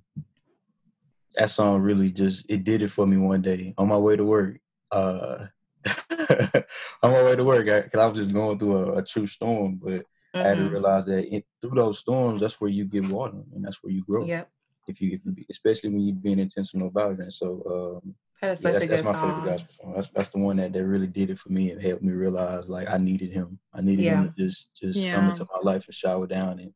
[1.35, 4.25] that song really just it did it for me one day on my way to
[4.25, 4.57] work.
[4.91, 5.45] Uh
[7.03, 9.79] on my way to work because I was just going through a, a true storm,
[9.83, 10.71] but I had to Mhm.
[10.71, 14.03] realize that it, through those storms, that's where you get water and that's where you
[14.03, 14.25] grow.
[14.25, 14.49] Yep,
[14.87, 17.19] If you, if you, be- especially when you're being intentional about it.
[17.19, 19.45] And so, um, that is yeah, such that's, a good that's my favorite song.
[19.45, 19.93] gospel song.
[19.95, 22.67] That's that's the one that, that really did it for me and helped me realize
[22.69, 23.59] like I needed him.
[23.73, 26.73] I needed him to just just come into my life and shower down and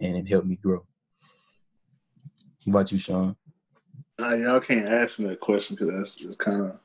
[0.00, 0.84] and it helped me grow.
[2.64, 3.36] What about you, Sean?
[4.20, 6.78] Uh, y'all can't ask me that question because that's, that's kind of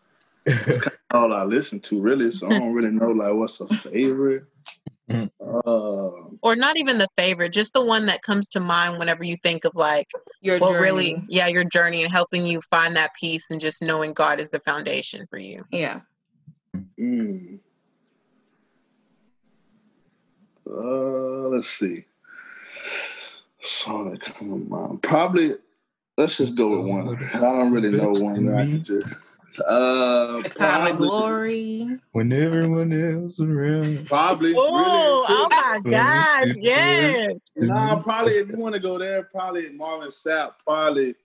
[1.14, 2.32] all I listen to, really.
[2.32, 4.46] So I don't really know like what's a favorite.
[5.10, 5.30] Mhm.
[5.42, 9.36] Uh, or not even the favorite, just the one that comes to mind whenever you
[9.44, 10.10] think of like
[10.42, 10.82] Your what journey.
[10.82, 14.50] really, yeah, your journey and helping you find that peace and just knowing God is
[14.50, 15.66] the foundation for you.
[15.72, 16.02] Yeah.
[17.00, 17.60] mm.
[20.70, 22.06] uh, let's see.
[23.62, 25.04] Song that come to mind.
[25.04, 25.56] Probably.
[26.18, 27.18] Let's just go with one.
[27.36, 29.20] I don't really know one that I can just.
[29.60, 32.00] Uh, The kind of probably- glory.
[32.12, 34.06] When everyone else around.
[34.08, 34.54] Probably.
[34.56, 37.34] Oh, oh my gosh, yes.
[37.56, 40.52] Nah, probably if you want to go there, probably Marvin Sapp.
[40.66, 41.16] Probably,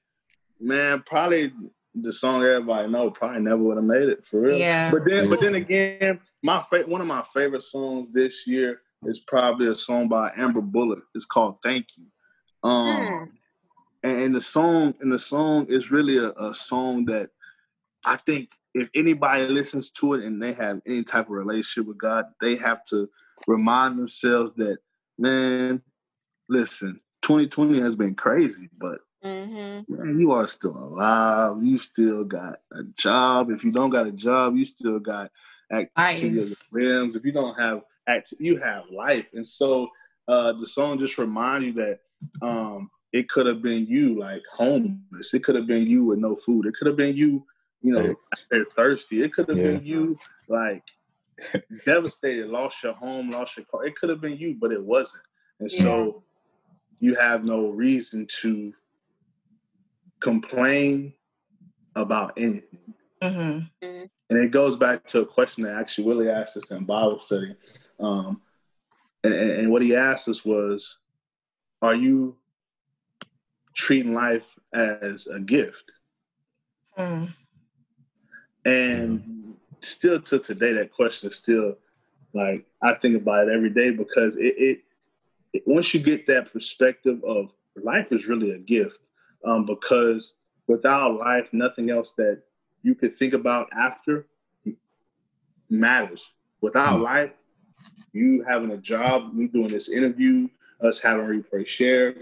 [0.60, 1.52] man, probably
[1.94, 3.10] the song everybody know.
[3.10, 4.56] Probably never would have made it for real.
[4.58, 4.90] Yeah.
[4.90, 9.20] But then, but then again, my fa- one of my favorite songs this year is
[9.20, 11.04] probably a song by Amber Bullock.
[11.14, 13.32] It's called "Thank You." Um,
[14.02, 17.30] and, and the song and the song is really a, a song that
[18.06, 21.98] I think if anybody listens to it and they have any type of relationship with
[21.98, 23.08] God, they have to
[23.46, 24.78] remind themselves that,
[25.18, 25.82] man,
[26.48, 29.92] listen, 2020 has been crazy, but Mm-hmm.
[29.92, 31.56] man, you are still alive.
[31.62, 33.50] You still got a job.
[33.50, 35.30] If you don't got a job, you still got
[35.72, 37.16] activity of the limbs.
[37.16, 39.26] If you don't have act, you have life.
[39.34, 39.88] And so
[40.28, 41.98] uh, the song just reminds you that
[42.42, 45.34] um, it could have been you like homeless.
[45.34, 46.66] It could have been you with no food.
[46.66, 47.44] It could have been you,
[47.82, 48.16] you know,
[48.50, 49.22] they're thirsty.
[49.22, 49.64] It could have Yeah.
[49.64, 50.84] been you like
[51.84, 53.86] devastated, lost your home, lost your car.
[53.86, 55.22] It could have been you, but it wasn't.
[55.60, 56.24] And so
[57.00, 58.72] you have no reason to
[60.20, 61.12] complain
[61.94, 62.94] about anything.
[63.22, 67.22] hmm And it goes back to a question that actually Willie asked us in Bible
[67.26, 67.54] study.
[68.00, 68.42] Um,
[69.24, 70.98] and, and, and what he asked us was,
[71.82, 72.36] are you
[73.74, 75.92] treating life as a gift?
[76.98, 77.28] Mm.
[78.66, 81.76] And still to today, that question is still
[82.35, 84.79] like I think about it every day because it, it,
[85.52, 87.50] it once you get that perspective of
[87.83, 88.98] life is really a gift,
[89.44, 90.33] um, because
[90.66, 92.42] without life, nothing else that
[92.83, 94.26] you could think about after
[95.70, 96.29] matters.
[96.61, 97.02] Without Mm.
[97.02, 97.33] life,
[98.12, 100.48] you having a job, me doing this interview,
[100.81, 102.14] us having Read Pray Share,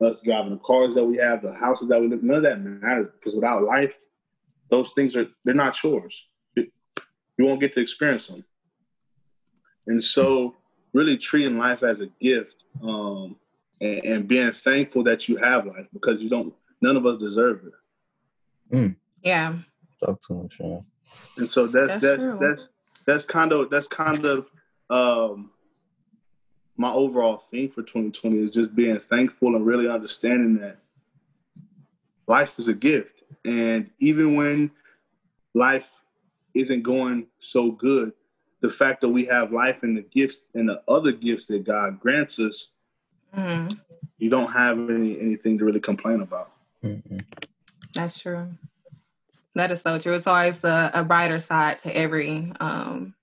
[0.00, 2.60] us driving the cars that we have, the houses that we live, none of that
[2.60, 3.94] matters because without life,
[4.70, 6.26] those things are they're not yours.
[6.54, 6.68] You
[7.38, 8.44] you won't get to experience them.
[9.86, 10.56] And so,
[10.92, 13.36] really treating life as a gift um,
[13.80, 16.54] and, and being thankful that you have life because you don't.
[16.80, 17.72] None of us deserve it.
[19.22, 19.54] Yeah.
[20.04, 20.84] Talk to him, Sean.
[21.36, 22.68] And so that's That's that's that's
[23.06, 24.46] that's kind of that's kind of
[24.90, 25.50] um,
[26.76, 30.78] my overall theme for 2020 is just being thankful and really understanding that
[32.26, 33.13] life is a gift,
[33.44, 34.70] and even when
[35.54, 35.86] life
[36.54, 38.12] isn't going so good,
[38.60, 42.00] the fact that we have life and the gifts and the other gifts that God
[42.00, 42.68] grants us,
[43.34, 43.68] hmm
[44.18, 46.50] you don't have any anything to really complain about.
[46.82, 47.22] Mm-mm.
[47.94, 48.48] That's true.
[49.54, 50.14] That is so true.
[50.14, 53.14] It's always a, a brighter side to every, um,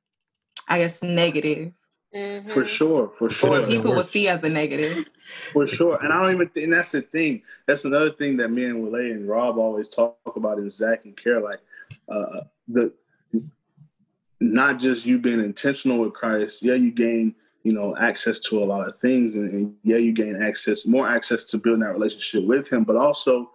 [0.67, 1.73] I guess, negative,
[2.13, 3.49] For sure, for sure.
[3.49, 5.05] what people will see as a negative.
[5.53, 5.97] For sure.
[6.03, 7.43] And I don't even think, and that's the thing.
[7.67, 11.15] That's another thing that me and Willie and Rob always talk about in Zach and
[11.15, 11.59] Kara, like
[12.09, 12.93] uh, the
[14.41, 16.61] not just you being intentional with Christ.
[16.63, 20.11] Yeah, you gain, you know, access to a lot of things, and, and yeah, you
[20.11, 22.83] gain access, more access to building that relationship with Him.
[22.83, 23.51] But also,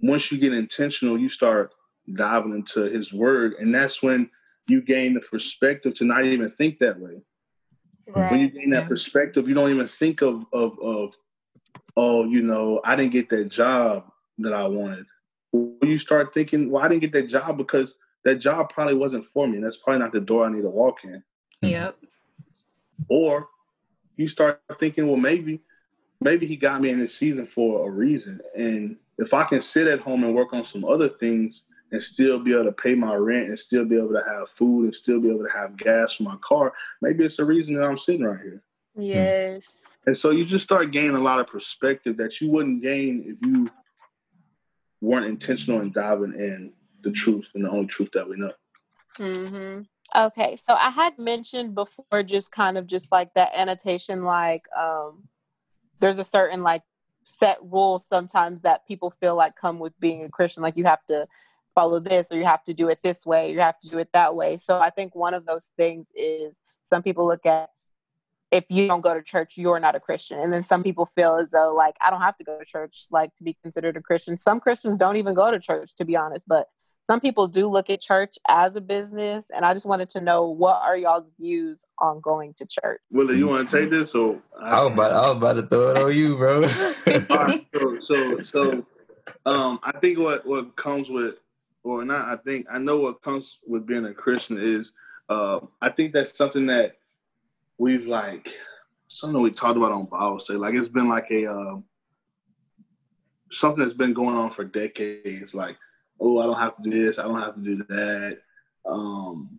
[0.00, 1.72] once you get intentional, you start
[2.14, 4.30] diving into His Word, and that's when
[4.68, 7.22] you gain the perspective to not even think that way
[8.12, 11.14] when you gain that perspective, you don't even think of of of
[11.96, 14.04] oh, you know, I didn't get that job
[14.38, 15.06] that I wanted.
[15.52, 19.26] When you start thinking, well, I didn't get that job because that job probably wasn't
[19.26, 19.56] for me.
[19.56, 21.22] And that's probably not the door I need to walk in.
[21.64, 21.68] Mm-hmm.
[21.68, 21.96] Yep.
[23.08, 23.48] Or
[24.16, 25.60] you start thinking, well, maybe,
[26.20, 28.40] maybe he got me in this season for a reason.
[28.54, 32.38] And if I can sit at home and work on some other things and still
[32.38, 35.20] be able to pay my rent and still be able to have food and still
[35.20, 38.24] be able to have gas for my car, maybe it's the reason that I'm sitting
[38.24, 38.62] right here.
[38.96, 39.96] Yes.
[40.06, 43.46] And so you just start gaining a lot of perspective that you wouldn't gain if
[43.46, 43.70] you
[45.00, 46.72] weren't intentional in diving in
[47.02, 48.52] the truth and the only truth that we know.
[49.16, 49.82] hmm
[50.14, 55.24] Okay, so I had mentioned before, just kind of just like that annotation, like um,
[55.98, 56.82] there's a certain like
[57.24, 61.04] set rules sometimes that people feel like come with being a Christian, like you have
[61.06, 61.26] to
[61.76, 64.08] follow this or you have to do it this way, you have to do it
[64.12, 64.56] that way.
[64.56, 67.68] So I think one of those things is some people look at
[68.52, 70.38] if you don't go to church, you're not a Christian.
[70.38, 73.06] And then some people feel as though like I don't have to go to church
[73.10, 74.38] like to be considered a Christian.
[74.38, 76.66] Some Christians don't even go to church to be honest, but
[77.06, 80.46] some people do look at church as a business and I just wanted to know
[80.46, 83.00] what are y'all's views on going to church?
[83.10, 85.90] Willie, you want to take this or I was about I was about to throw
[85.90, 86.62] it on you, bro.
[87.30, 88.86] All right, so so so
[89.44, 91.34] um I think what what comes with
[91.88, 94.92] or not I think I know what comes with being a Christian is
[95.28, 96.96] uh, I think that's something that
[97.78, 98.48] we've like
[99.08, 101.76] something we talked about on Bible say like it's been like a uh,
[103.50, 105.54] something that's been going on for decades.
[105.54, 105.76] Like,
[106.20, 108.38] oh, I don't have to do this, I don't have to do that.
[108.84, 109.58] Um,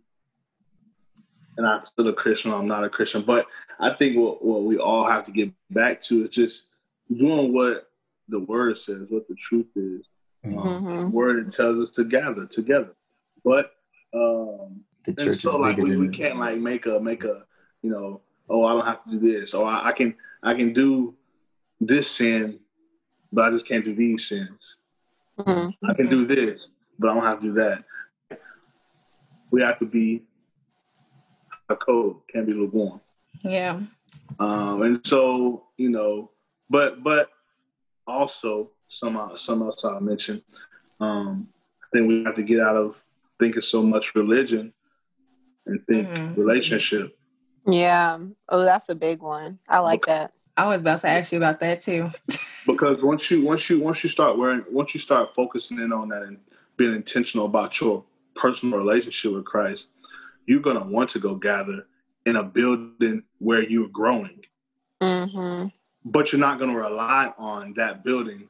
[1.58, 2.54] and I'm still a Christian.
[2.54, 3.48] I'm not a Christian, but
[3.80, 6.64] I think what what we all have to get back to is just
[7.16, 7.90] doing what
[8.30, 10.06] the word says, what the truth is.
[10.56, 11.12] Um, Mhm.
[11.12, 12.96] word tells us to gather together,
[13.44, 13.74] but
[14.14, 17.00] um, the and church so is like bigger we, than we can't like make a
[17.00, 17.42] make a
[17.82, 20.72] you know oh I don't have to do this or I, I can I can
[20.74, 21.16] do
[21.82, 22.60] this sin
[23.34, 24.76] but I just can't do these sins
[25.38, 25.74] Mhm.
[25.84, 27.84] I can do this but I don't have to do that
[29.52, 30.24] we have to be
[31.70, 33.02] a code can't be lukewarm
[33.44, 33.82] Yeah.
[34.40, 36.32] um, and so you know
[36.70, 37.30] but but
[38.08, 40.42] also some some else I mentioned
[41.00, 41.48] um,
[41.84, 43.02] I think we have to get out of
[43.40, 44.74] thinking so much religion
[45.66, 46.38] and think Mhm.
[46.38, 47.14] relationship
[47.70, 48.20] Yeah.
[48.48, 49.60] Oh, that's a big one.
[49.68, 50.32] I like that.
[50.56, 52.10] I was about to ask you about that too.
[52.66, 56.08] because once you once you once you start wearing once you start focusing in on
[56.10, 56.38] that and
[56.78, 59.90] being intentional about your personal relationship with Christ,
[60.46, 61.86] you're gonna want to go gather
[62.26, 64.46] in a building where you're growing,
[65.02, 65.70] Mhm.
[66.06, 68.48] but you're not gonna rely on that building.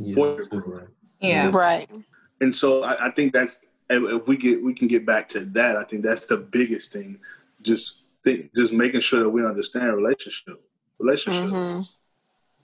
[0.00, 0.88] Yeah, for- right.
[1.20, 1.50] Yeah.
[1.52, 1.88] Right.
[2.40, 3.60] And so I, I think that's
[3.90, 5.76] if if we get we can get back to that.
[5.76, 7.18] I think that's the biggest thing.
[7.62, 10.56] Just think, just making sure that we understand relationship,
[10.98, 11.50] relationship.
[11.50, 11.86] Mhm.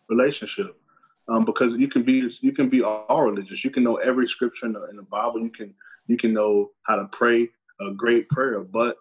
[0.09, 0.81] relationship
[1.29, 4.66] um, because you can be you can be all religious you can know every scripture
[4.66, 5.75] in the, in the bible you can
[6.07, 7.49] you can know how to pray
[7.81, 8.96] a great prayer but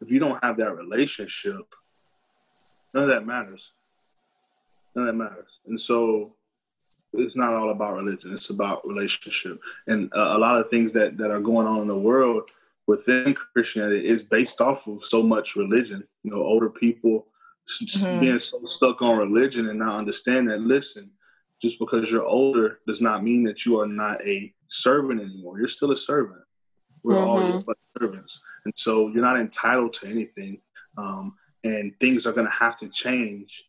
[0.00, 1.66] if you don't have that relationship
[2.94, 3.72] none of that matters
[4.94, 6.28] none of that matters and so
[7.18, 8.32] it's not all about religion.
[8.34, 9.60] It's about relationship.
[9.86, 12.50] And uh, a lot of things that that are going on in the world
[12.86, 16.06] within christianity is based off of so much religion.
[16.22, 17.26] You know older people
[17.80, 18.20] Mhm.
[18.20, 21.10] being so stuck on religion and not understand that listen
[21.62, 25.58] just because you're older does not mean that you are not a servant anymore.
[25.58, 26.42] You're still a servant.
[27.02, 27.52] We're all Mhm.
[27.52, 28.38] just like servants.
[28.66, 30.60] And so you're not entitled to anything
[30.98, 31.32] um,
[31.64, 33.64] and things are going to have to change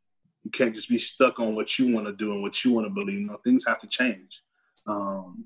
[0.45, 2.85] you can't just be stuck on what you want to do and what you want
[2.85, 4.41] to believe no things have to change
[4.87, 5.43] um,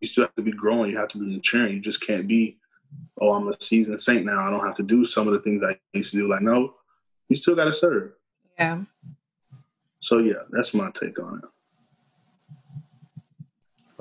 [0.00, 2.56] you still have to be growing you have to be maturing you just can't be
[3.20, 5.62] oh i'm a seasoned saint now i don't have to do some of the things
[5.62, 6.74] i used to do like no
[7.28, 8.12] you still got to serve
[8.58, 8.82] Yeah.
[10.00, 11.44] so yeah that's my take on it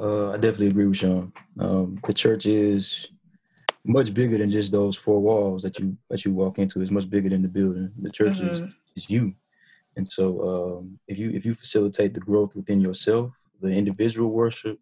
[0.02, 1.34] Uh, I definitely agree with Shawn.
[1.60, 3.10] Um, the church is
[3.84, 6.80] much bigger than just those four walls that you that you walk into.
[6.82, 7.92] It's much bigger than the building.
[8.02, 8.74] The church is, Mhm.
[8.96, 9.34] is you,
[10.00, 14.80] and so um, if you if you facilitate the growth within yourself, the individual worship,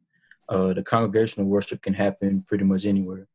[0.49, 3.27] uh, the congregational worship can happen pretty much anywhere,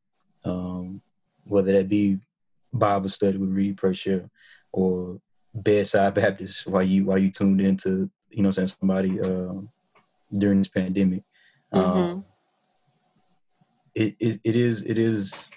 [0.44, 1.02] um,
[1.42, 2.20] whether that be
[2.72, 4.30] Bible study with read, pray, share,
[4.70, 5.20] or
[5.52, 9.68] bedside Baptist while you while you tuned into you know saying somebody um,
[10.38, 11.24] during this pandemic.
[11.72, 12.24] Um,
[13.96, 15.48] it, it it is it is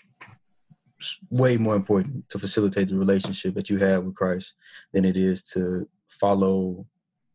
[1.29, 4.53] way more important to facilitate the relationship that you have with Christ
[4.91, 5.87] than it is to
[6.19, 6.85] follow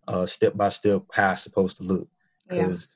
[0.09, 2.09] uh, step by step how it's supposed to look.
[2.51, 2.62] Yeah.
[2.62, 2.88] Because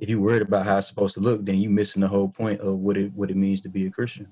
[0.00, 2.60] if you're worried about how it's supposed to look, then you're missing the whole point
[2.60, 4.28] of what it what it means to be a Christian.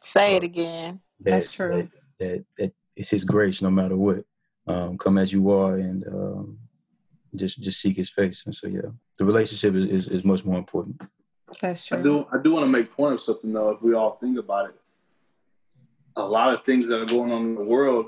[0.00, 1.00] Say it Uh, again.
[1.20, 1.88] That, That's true.
[2.18, 4.24] That, that that it's His grace, no matter what.
[4.66, 6.58] Um, come as you are, and um,
[7.34, 8.42] just just seek His face.
[8.46, 11.00] And so, yeah, the relationship is, is, is much more important.
[11.60, 11.98] That's true.
[11.98, 13.70] I do I do want to make point of something though.
[13.70, 14.74] If we all think about it,
[16.16, 18.06] a lot of things that are going on in the world,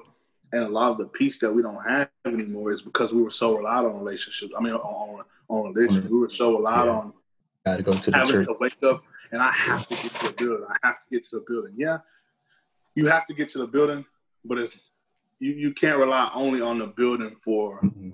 [0.55, 3.31] and a lot of the peace that we don't have anymore is because we were
[3.31, 4.53] so relied on relationships.
[4.57, 4.81] I mean, on
[5.19, 6.09] on, on religion.
[6.11, 6.93] We were so relied Yeah.
[6.93, 7.13] on
[7.67, 8.47] Got to go to the having church.
[8.47, 10.67] to wake up and I have to get to the building.
[10.71, 11.75] I have to get to the building.
[11.77, 11.99] Yeah,
[12.95, 14.05] you have to get to the building,
[14.45, 14.73] but it's
[15.41, 18.13] you, you can't rely only on the building for Mhm.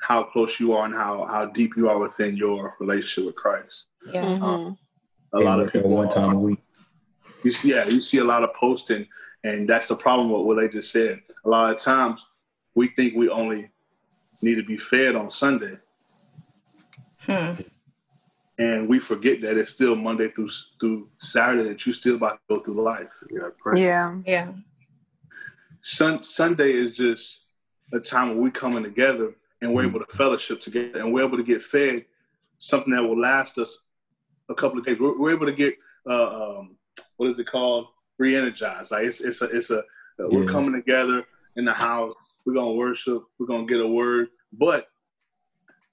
[0.00, 3.84] how close you are and how, how deep you are within your relationship with Christ.
[4.12, 4.24] Yeah.
[4.24, 4.76] Mhm.
[5.32, 6.60] A lot of people one time a week.
[7.42, 9.08] You see, yeah, you see a lot of posting,
[9.44, 11.20] and that's the problem with what they just said.
[11.44, 12.20] A lot of times,
[12.74, 13.70] we think we only
[14.42, 15.72] need to be fed on Sunday,
[17.26, 17.52] Hmm.
[18.58, 22.56] and we forget that it's still Monday through through Saturday that you still about to
[22.56, 23.08] go through life.
[23.76, 24.18] Yeah.
[24.26, 24.52] Yeah.
[25.82, 27.40] sun, Sunday is just
[27.92, 31.36] a time where we coming together and we're able to fellowship together and we're able
[31.36, 32.04] to get fed
[32.58, 33.78] something that will last us
[34.48, 34.98] a couple of days.
[34.98, 35.74] We're, we're able to get
[36.08, 36.76] uh, um,
[37.16, 37.86] what is it called?
[38.22, 38.92] Re-energized.
[38.92, 39.82] Like it's it's a it's a
[40.16, 40.26] yeah.
[40.30, 41.24] we're coming together
[41.56, 42.14] in the house.
[42.46, 43.24] We're gonna worship.
[43.36, 44.86] We're gonna get a word, but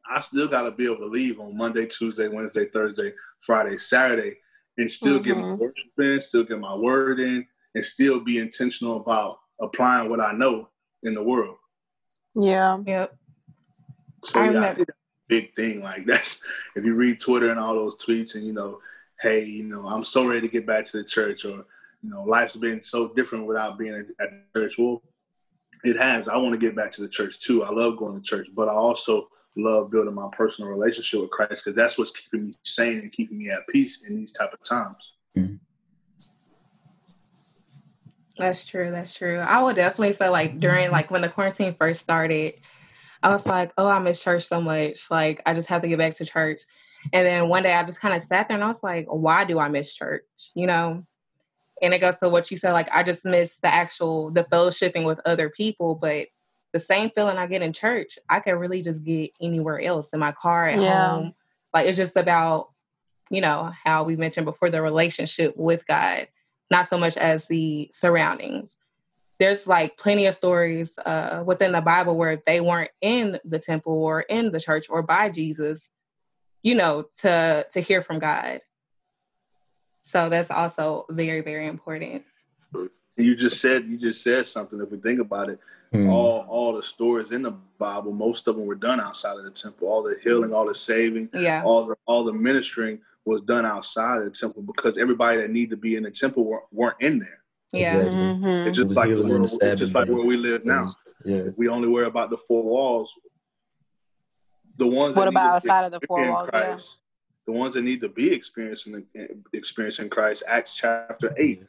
[0.07, 4.37] I still gotta be able to leave on Monday, Tuesday, Wednesday, Thursday, Friday, Saturday,
[4.77, 5.23] and still mm-hmm.
[5.23, 5.57] get my mm-hmm.
[5.57, 10.31] worship in, still get my word in, and still be intentional about applying what I
[10.31, 10.69] know
[11.01, 11.57] in the world.
[12.35, 12.77] Yeah.
[12.85, 13.17] Yep.
[14.25, 14.75] So I yeah,
[15.27, 15.81] big thing.
[15.81, 16.41] Like that's
[16.75, 18.81] if you read Twitter and all those tweets and you know,
[19.19, 21.65] hey, you know, I'm so ready to get back to the church or
[22.01, 24.75] you know, life's been so different without being at church.
[24.77, 25.01] Well,
[25.83, 26.27] it has.
[26.27, 27.63] I want to get back to the church too.
[27.63, 31.63] I love going to church, but I also love building my personal relationship with Christ
[31.63, 34.63] because that's what's keeping me sane and keeping me at peace in these type of
[34.63, 34.99] times.
[35.37, 35.55] Mm-hmm.
[38.37, 38.89] That's true.
[38.89, 39.37] That's true.
[39.37, 42.53] I would definitely say like during like when the quarantine first started,
[43.21, 45.11] I was like, oh, I miss church so much.
[45.11, 46.61] Like I just have to get back to church.
[47.11, 49.43] And then one day I just kind of sat there and I was like, why
[49.43, 50.23] do I miss church?
[50.55, 51.05] You know?
[51.81, 55.05] And it goes to what you said, like I just miss the actual the fellowshipping
[55.05, 56.27] with other people, but
[56.71, 60.19] the same feeling I get in church, I can really just get anywhere else in
[60.19, 61.09] my car at yeah.
[61.09, 61.33] home.
[61.73, 62.67] Like it's just about,
[63.31, 66.27] you know, how we mentioned before the relationship with God
[66.71, 68.77] not so much as the surroundings.
[69.39, 73.93] There's like plenty of stories uh, within the Bible where they weren't in the temple
[73.93, 75.91] or in the church or by Jesus,
[76.61, 78.59] you know, to to hear from God.
[80.09, 82.23] So that's also very very important.
[83.15, 84.81] You just said you just said something.
[84.81, 85.59] If we think about it,
[85.93, 86.09] mm.
[86.09, 89.51] all all the stories in the Bible, most of them were done outside of the
[89.51, 89.87] temple.
[89.87, 94.17] All the healing, all the saving, yeah, all the all the ministering was done outside
[94.17, 97.19] of the temple because everybody that needed to be in the temple weren't, weren't in
[97.19, 97.43] there.
[97.71, 98.19] Yeah, exactly.
[98.19, 98.67] mm-hmm.
[98.67, 100.91] it's just like the world, it's just like where we live now.
[101.23, 103.13] Yeah, we only worry about the four walls.
[104.77, 105.15] The ones.
[105.15, 106.49] What about outside of the four walls?
[106.49, 106.98] Christ, yeah.
[107.49, 109.07] The ones that need to be experiencing
[109.53, 110.43] experiencing Christ.
[110.47, 111.63] Acts chapter eight.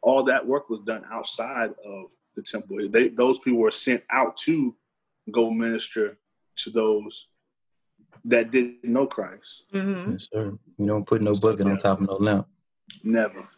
[0.00, 2.04] All that work was done outside of
[2.36, 2.88] the temple.
[2.88, 4.76] They, those people were sent out to
[5.32, 6.16] go minister
[6.58, 7.26] to those
[8.26, 9.64] that didn't know Christ.
[9.74, 10.12] Mm-hmm.
[10.12, 10.56] Yes, sir.
[10.78, 12.46] You don't put no bucket on top of no lamp.
[13.02, 13.48] Never.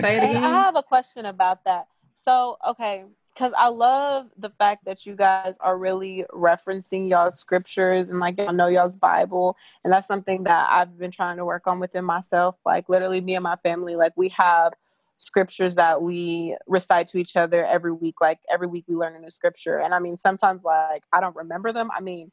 [0.00, 0.42] Say it again.
[0.42, 1.86] I have a question about that.
[2.12, 3.04] So, okay,
[3.34, 8.38] because I love the fact that you guys are really referencing y'all's scriptures and like
[8.38, 9.56] y'all know y'all's Bible.
[9.82, 12.56] And that's something that I've been trying to work on within myself.
[12.64, 14.72] Like, literally, me and my family, like, we have
[15.16, 18.16] scriptures that we recite to each other every week.
[18.20, 19.82] Like, every week we learn a new scripture.
[19.82, 21.90] And I mean, sometimes, like, I don't remember them.
[21.94, 22.28] I mean,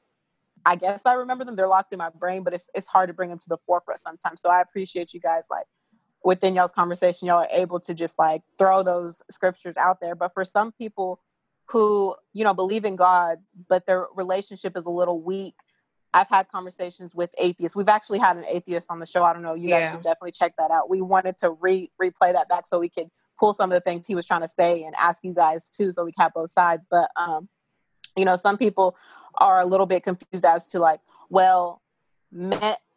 [0.66, 1.56] I guess I remember them.
[1.56, 4.00] They're locked in my brain, but it's it's hard to bring them to the forefront
[4.00, 4.42] sometimes.
[4.42, 5.66] So I appreciate you guys like
[6.24, 10.16] within y'all's conversation, y'all are able to just like throw those scriptures out there.
[10.16, 11.20] But for some people
[11.66, 15.56] who, you know, believe in God, but their relationship is a little weak,
[16.14, 17.76] I've had conversations with atheists.
[17.76, 19.24] We've actually had an atheist on the show.
[19.24, 19.54] I don't know.
[19.54, 20.90] You guys should definitely check that out.
[20.90, 23.08] We wanted to re replay that back so we could
[23.40, 25.92] pull some of the things he was trying to say and ask you guys too,
[25.92, 26.86] so we have both sides.
[26.90, 27.48] But um,
[28.16, 28.96] you know some people
[29.36, 31.00] are a little bit confused as to like
[31.30, 31.81] well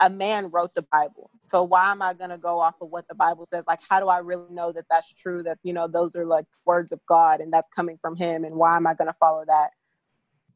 [0.00, 3.06] a man wrote the bible so why am i going to go off of what
[3.08, 5.88] the bible says like how do i really know that that's true that you know
[5.88, 8.94] those are like words of god and that's coming from him and why am i
[8.94, 9.70] going to follow that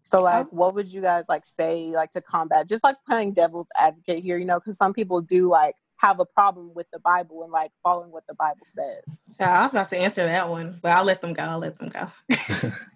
[0.03, 3.69] so like what would you guys like say like to combat just like playing devil's
[3.81, 7.43] advocate here you know because some people do like have a problem with the bible
[7.43, 9.03] and like following what the bible says
[9.41, 11.77] yeah i was about to answer that one but i'll let them go i'll let
[11.79, 12.71] them go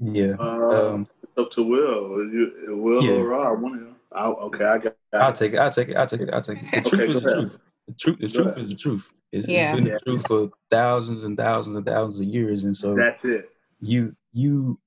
[0.00, 0.36] Yeah.
[0.38, 2.24] Uh, um, up to Will.
[2.32, 3.12] You, Will yeah.
[3.12, 3.60] or Rob?
[3.60, 3.95] One of them.
[4.16, 4.96] I'll, okay, I got.
[5.12, 5.58] I'll take it.
[5.58, 5.96] I'll take it.
[5.96, 6.30] I'll take it.
[6.32, 6.70] I'll take it.
[6.72, 7.52] The truth okay, is the truth.
[7.86, 8.18] The truth.
[8.20, 9.12] The truth is the truth.
[9.32, 9.72] It's, yeah.
[9.72, 13.24] it's been the truth for thousands and thousands and thousands of years, and so that's
[13.24, 13.50] it.
[13.80, 14.78] You you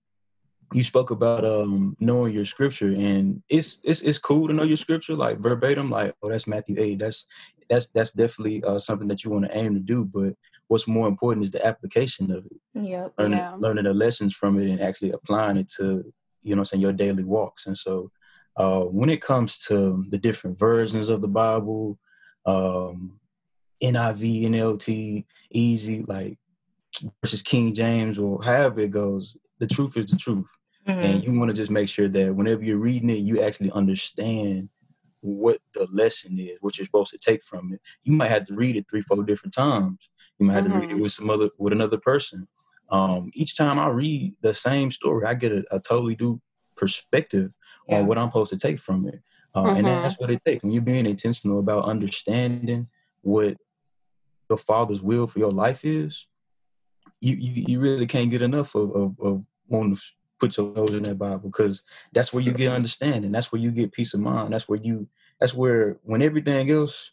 [0.73, 4.77] you spoke about um knowing your scripture, and it's it's it's cool to know your
[4.77, 5.89] scripture like verbatim.
[5.89, 6.99] Like, oh, that's Matthew eight.
[6.99, 7.25] That's
[7.69, 10.03] that's that's definitely uh, something that you want to aim to do.
[10.03, 10.35] But
[10.67, 12.59] what's more important is the application of it.
[12.73, 13.13] Yep.
[13.17, 13.55] Learning, yeah.
[13.57, 16.11] learning the lessons from it and actually applying it to,
[16.43, 17.65] you know, saying your daily walks.
[17.65, 18.11] And so,
[18.57, 21.97] uh, when it comes to the different versions of the Bible,
[22.45, 23.19] um,
[23.81, 26.37] NIV, NLT, easy, like
[27.23, 30.47] versus King James or however it goes, the truth is the truth.
[30.87, 30.99] Mm-hmm.
[30.99, 34.69] And you want to just make sure that whenever you're reading it, you actually understand
[35.21, 37.81] what the lesson is, what you're supposed to take from it.
[38.03, 40.73] You might have to read it three, four different times you might have mm-hmm.
[40.73, 41.03] to read it mm-hmm.
[41.03, 42.47] with some other with another person.
[42.89, 46.41] Um, each time I read the same story, I get a, a totally new
[46.75, 47.51] perspective.
[47.89, 49.21] On what I'm supposed to take from it.
[49.53, 49.77] Uh, mm-hmm.
[49.77, 50.63] And that's what it takes.
[50.63, 52.87] When you're being intentional about understanding
[53.21, 53.57] what
[54.47, 56.27] the Father's will for your life is,
[57.21, 60.01] you, you you really can't get enough of, of, of wanting to
[60.39, 61.83] put your nose in that Bible because
[62.13, 63.31] that's where you get understanding.
[63.31, 64.53] That's where you get peace of mind.
[64.53, 65.07] That's where you
[65.39, 67.11] that's where when everything else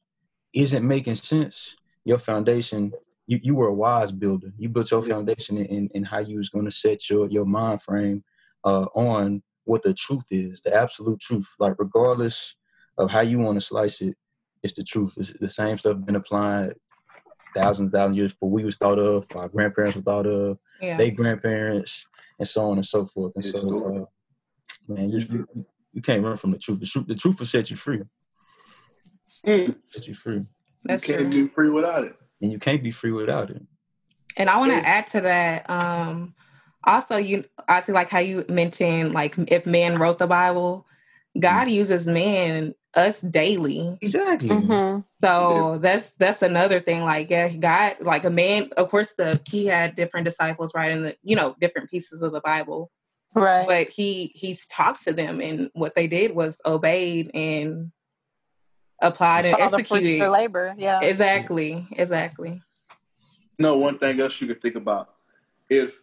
[0.52, 2.92] isn't making sense, your foundation,
[3.26, 4.52] you, you were a wise builder.
[4.56, 8.22] You built your foundation in, in how you was gonna set your your mind frame
[8.64, 11.46] uh, on what the truth is, the absolute truth.
[11.58, 12.54] Like regardless
[12.96, 14.16] of how you want to slice it,
[14.62, 15.12] it's the truth.
[15.18, 16.74] It's the same stuff been applied
[17.54, 20.96] thousands, thousands years before we was thought of, our grandparents were thought of, Yeah.
[20.96, 22.04] they grandparents,
[22.38, 23.32] and so on and so forth.
[23.36, 23.68] And It's so,
[24.88, 25.46] uh, man, you, you
[25.92, 26.80] you can't run from the truth.
[26.80, 28.00] The truth, the truth will set you free.
[29.46, 29.76] Mm.
[29.84, 30.42] Set you free,
[30.84, 31.44] That's you can't true.
[31.44, 32.14] be free without it.
[32.40, 33.62] and you can't be free without it.
[34.36, 35.68] And I want to add to that.
[35.70, 36.34] Um,
[36.86, 40.86] also, you I see like how you mentioned like if man wrote the Bible,
[41.38, 43.98] God uses man us daily.
[44.00, 44.48] Exactly.
[44.48, 45.00] Mm-hmm.
[45.20, 47.02] So that's that's another thing.
[47.04, 48.70] Like yeah, God, like a man.
[48.76, 52.40] Of course, the he had different disciples writing the you know different pieces of the
[52.40, 52.90] Bible,
[53.34, 53.66] Right.
[53.66, 57.92] but he he's talked to them, and what they did was obeyed and
[59.02, 60.20] applied and Saw the fruits of executed.
[60.22, 60.74] their labor.
[60.78, 61.00] Yeah.
[61.02, 62.62] Exactly, exactly.
[63.58, 65.10] You know, one thing else you could think about
[65.68, 65.98] if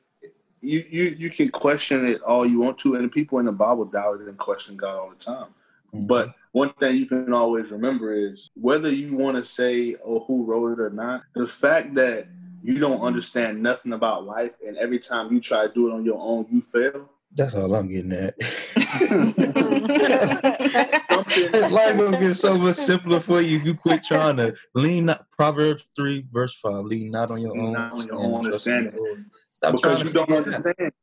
[0.63, 3.85] you you you can question it all you want to, and people in the Bible
[3.85, 5.47] doubted and questioned God all the time.
[5.93, 6.07] Mhm.
[6.07, 10.45] But one thing you can always remember is whether you want to say or who
[10.45, 12.27] wrote it or not, the fact that
[12.63, 16.05] you don't understand nothing about life, and every time you try to do it on
[16.05, 17.09] your own, you fail.
[17.35, 18.35] that's all I'm getting at.
[21.71, 23.57] Life gonna get so much simpler for you.
[23.57, 25.05] if You quit trying to lean.
[25.05, 26.85] Not, Proverbs three verse five.
[26.85, 29.25] Lean not on your Lean own, not on your own trust in the understanding.
[29.71, 29.79] Lord.
[29.79, 30.65] Stop because you don't figure it out.
[30.65, 30.93] understand.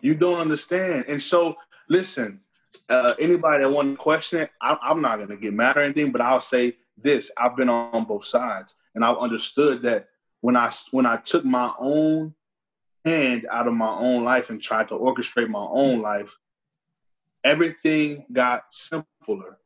[0.00, 1.56] You don't understand, and so
[1.88, 2.40] listen.
[2.88, 5.80] Uh, anybody that want to question it, I, I'm not going to get mad or
[5.80, 10.08] anything, but I'll say this: I've been on both sides, and I've understood that
[10.40, 12.34] when I when I took my own
[13.04, 16.34] hand out of my own life and tried to orchestrate my own life,
[17.44, 19.58] everything got simpler.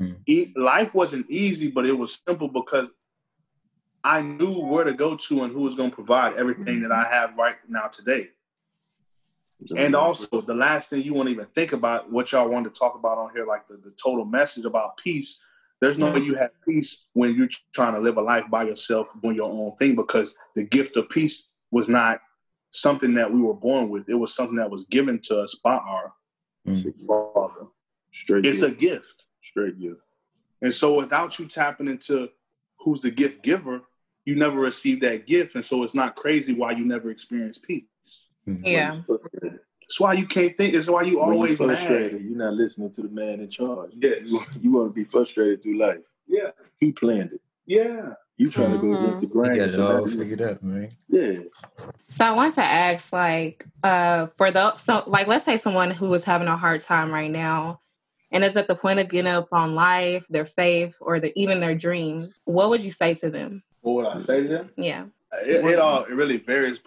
[0.00, 0.20] Mm.
[0.26, 2.88] E- life wasn't easy, but it was simple because
[4.04, 7.04] I knew where to go to and who was going to provide everything that I
[7.04, 8.28] have right now today.
[9.76, 12.78] And also, the last thing you want to even think about, what y'all wanted to
[12.78, 15.40] talk about on here, like the, the total message about peace.
[15.80, 19.08] There's no way you have peace when you're trying to live a life by yourself,
[19.22, 22.20] doing your own thing, because the gift of peace was not
[22.70, 24.08] something that we were born with.
[24.08, 26.12] It was something that was given to us by our
[26.66, 27.06] Mm.
[27.34, 27.66] Father.
[28.12, 28.72] Straight It's gift.
[28.72, 29.24] a gift.
[29.42, 30.00] straight gift.
[30.60, 32.28] And so without you tapping into
[32.80, 33.80] who's the gift giver,
[34.28, 35.54] you never receive that gift.
[35.54, 37.84] And so it's not crazy why you never experience peace.
[38.46, 39.00] Yeah.
[39.40, 40.74] That's why you can't think.
[40.74, 42.22] It's why you When you're always frustrated, mad.
[42.22, 43.92] you're not listening to the man in charge.
[43.94, 44.20] Yes.
[44.26, 46.00] You, you want to be frustrated through life.
[46.26, 46.50] Yeah.
[46.78, 47.40] He planned it.
[47.64, 48.10] Yeah.
[48.36, 49.02] You trying to go Mhm.
[49.04, 49.56] against the You grain.
[49.56, 50.90] got it so all now you- figured out, man.
[51.08, 51.38] Yeah.
[52.08, 56.12] So I want to ask, like, uh, for those, so like, let's say someone who
[56.12, 57.80] is having a hard time right now,
[58.30, 61.60] and is at the point of getting up on life, their faith, or the, even
[61.60, 62.38] their dreams.
[62.44, 63.62] What would you say to them?
[63.82, 64.70] What would I say to them?
[64.76, 65.04] Yeah.
[65.44, 66.80] It, it all it really varies,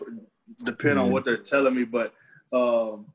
[0.65, 1.83] depending on what they're telling me.
[1.83, 2.13] But
[2.51, 3.05] um,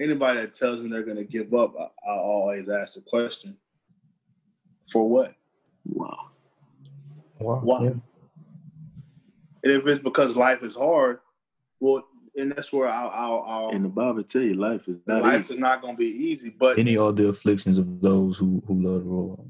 [0.00, 3.56] anybody that tells me they're going to give up, I, I always ask the question:
[4.90, 5.34] For what?
[5.84, 6.30] Wow.
[7.40, 7.60] Wow.
[7.62, 7.82] Why?
[7.84, 7.90] Yeah.
[9.64, 11.18] And if it's because life is hard,
[11.80, 12.04] well,
[12.36, 15.40] and that's where I'll, I'll, I'll And the Bible tell you life is not life
[15.40, 15.54] easy.
[15.54, 16.50] is not going to be easy.
[16.50, 19.40] But Any are the afflictions of those who who love the Lord.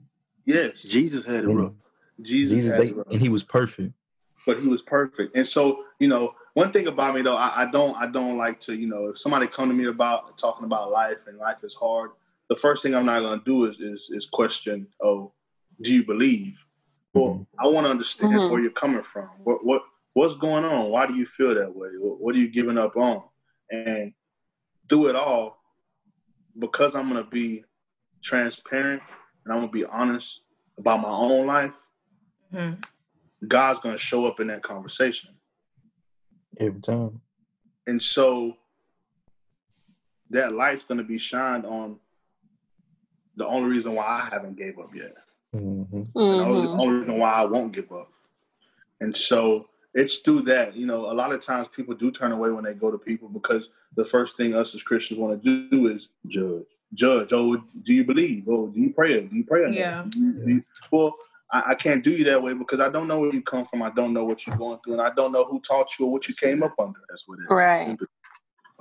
[0.47, 1.73] yes, Jesus had it And rough.
[2.21, 3.93] Jesus, Jesus, has they, and he was perfect.
[4.47, 5.35] but he was perfect.
[5.37, 8.61] And so, you know, one thing about me though, I, I don't, I don't like
[8.61, 11.75] to, you know, if somebody come to me about talking about life and life is
[11.75, 12.11] hard,
[12.51, 15.33] the first thing I'm not going to do is, is, is question, oh,
[15.81, 16.59] do you believe?
[17.15, 18.51] Well, I want to understand Mhm.
[18.51, 19.29] where you're coming from.
[19.45, 19.83] What, what,
[20.15, 20.91] what's going on?
[20.91, 21.89] Why do you feel that way?
[21.99, 23.23] What, what are you giving up on?
[23.71, 24.13] And
[24.89, 25.59] through it all,
[26.59, 27.65] because I'm going to be
[28.23, 29.03] transparent
[29.45, 30.41] and I'm going to be honest
[30.79, 31.73] about my own life,
[32.53, 32.85] Mhm.
[33.49, 35.31] God's going to show up in that conversation.
[36.59, 37.21] Every time.
[37.87, 38.57] And so
[40.31, 41.99] that light's going to be shined on
[43.37, 45.15] the only reason why I haven't gave up yet.
[45.53, 46.81] hmm And the only, Mhm.
[46.81, 48.09] only reason why I won't give up.
[49.01, 50.77] And so it's through that.
[50.77, 53.29] You know, a lot of times people do turn away when they go to people
[53.29, 56.65] because the first thing us as Christians want to do is Judge.
[56.95, 57.31] judge.
[57.33, 58.49] Oh, do you believe?
[58.49, 59.27] Oh, do you pray?
[59.27, 59.75] Do you pray?
[59.75, 60.05] Yeah.
[60.09, 61.15] Do you- do you- well,
[61.53, 63.83] I, I can't do you that way because I don't know where you come from.
[63.83, 66.13] I don't know what you're going through, and I don't know who taught you or
[66.13, 67.01] what you came up under.
[67.09, 67.99] That's what it's Right.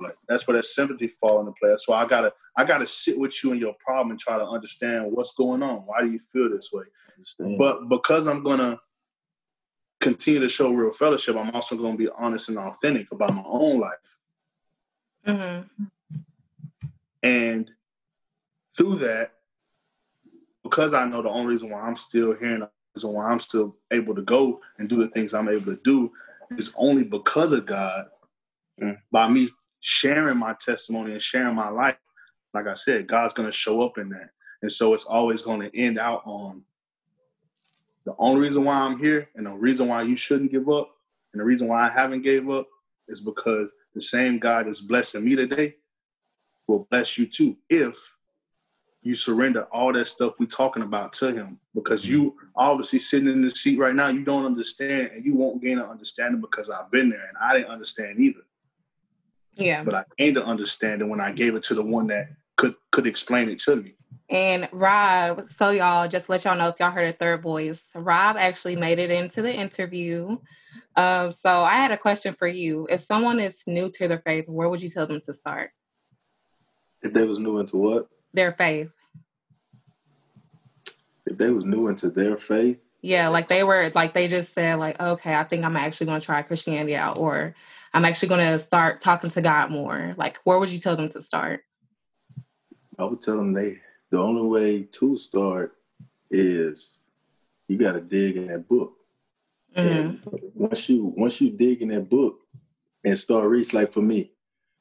[0.00, 1.78] Like, that's where that sympathy fall into place.
[1.86, 5.06] So I gotta I gotta sit with you and your problem and try to understand
[5.10, 5.80] what's going on.
[5.80, 6.84] Why do you feel this way?
[7.58, 8.78] But because I'm gonna
[10.02, 13.44] continue to show real fellowship, I'm also going to be honest and authentic about my
[13.46, 13.92] own life.
[15.26, 15.84] Mm-hmm.
[17.22, 17.70] And
[18.76, 19.34] through that,
[20.72, 23.40] because I know the only reason why I'm still here and the reason why I'm
[23.40, 26.10] still able to go and do the things I'm able to do
[26.56, 28.06] is only because of God.
[28.82, 28.96] Mm.
[29.10, 29.50] By me
[29.80, 31.98] sharing my testimony and sharing my life,
[32.54, 34.30] like I said, God's going to show up in that.
[34.62, 36.64] And so it's always going to end out on
[38.06, 40.88] the only reason why I'm here and the reason why you shouldn't give up
[41.34, 42.66] and the reason why I haven't gave up
[43.08, 45.74] is because the same God is blessing me today
[46.66, 47.94] will bless you too if
[49.02, 53.42] you surrender all that stuff we talking about to him because you obviously sitting in
[53.42, 56.90] the seat right now you don't understand and you won't gain an understanding because i've
[56.90, 58.40] been there and i didn't understand either
[59.54, 59.82] Yeah.
[59.84, 63.06] but i gained an understanding when i gave it to the one that could could
[63.06, 63.94] explain it to me
[64.28, 68.36] And Rob, so y'all just let y'all know if y'all heard a third voice, Rob
[68.36, 70.38] actually made it into the interview.
[70.96, 72.86] Um, so I had a question for you.
[72.88, 75.70] If someone is new to their faith, where would you tell them to start?
[77.02, 78.08] If they was new into what?
[78.32, 78.94] Their faith.
[81.26, 84.78] If they was new into their faith, Yeah, like they were like they just said,
[84.78, 87.54] like, okay, I think I'm actually gonna try Christianity out, or
[87.92, 90.14] I'm actually gonna start talking to God more.
[90.16, 91.64] Like, where would you tell them to start?
[92.98, 93.80] I would tell them they
[94.10, 95.76] the only way to start
[96.30, 96.98] is
[97.68, 98.94] you got to dig in that book.
[99.76, 100.24] Mhm.
[100.26, 102.40] And once you once you dig in that book
[103.04, 104.32] and start reading, like for me,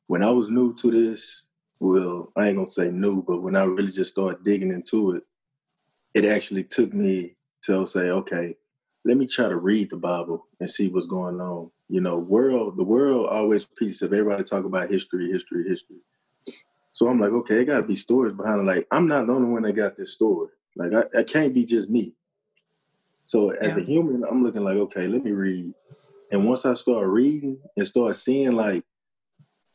[0.07, 1.43] when I was new to this,
[1.81, 5.23] well, I ain't gonna say new, but when I really just started digging into it,
[6.13, 8.55] it actually took me to say, okay,
[9.03, 11.71] let me try to read the Bible and see what's going on.
[11.89, 15.97] You know, world the world always pieces of everybody talk about history, history, history.
[16.93, 18.65] So I'm like, okay, it got to be stories behind it.
[18.65, 20.49] Like, I'm not the only one that got this story.
[20.75, 22.13] Like, I, it can't be just me.
[23.25, 25.73] So as a human, I'm looking like, okay, let me read.
[26.31, 28.83] And once I start reading and start seeing like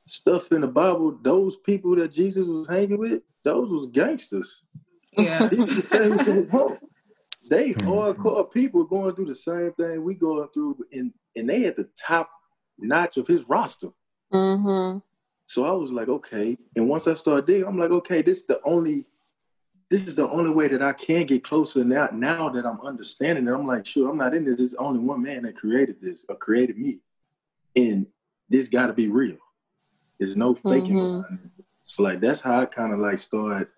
[0.06, 4.62] stuff in the Bible, those people that Jesus was hanging with, those was gangsters.
[5.12, 5.46] Yeah.
[5.48, 6.78] These the
[7.40, 11.64] same they hardcore people going through the same thing we going through, and and they
[11.66, 12.28] at the top
[12.78, 13.90] notch of his roster.
[14.32, 14.98] Mm-hmm.
[15.46, 16.58] So I was like, okay.
[16.74, 19.06] And once I started digging, I'm like, okay, this is the only,
[19.90, 22.08] this is the only way that I can get closer now.
[22.12, 24.56] Now that I'm understanding it, I'm like, sure, I'm not in this.
[24.56, 26.98] There's only one man that created this or created me,
[27.76, 28.06] and
[28.48, 29.36] this got to be real.
[30.18, 30.96] There's no faking.
[30.96, 31.34] Mhm.
[31.44, 31.50] it.
[31.82, 33.68] So like that's how I kind of like started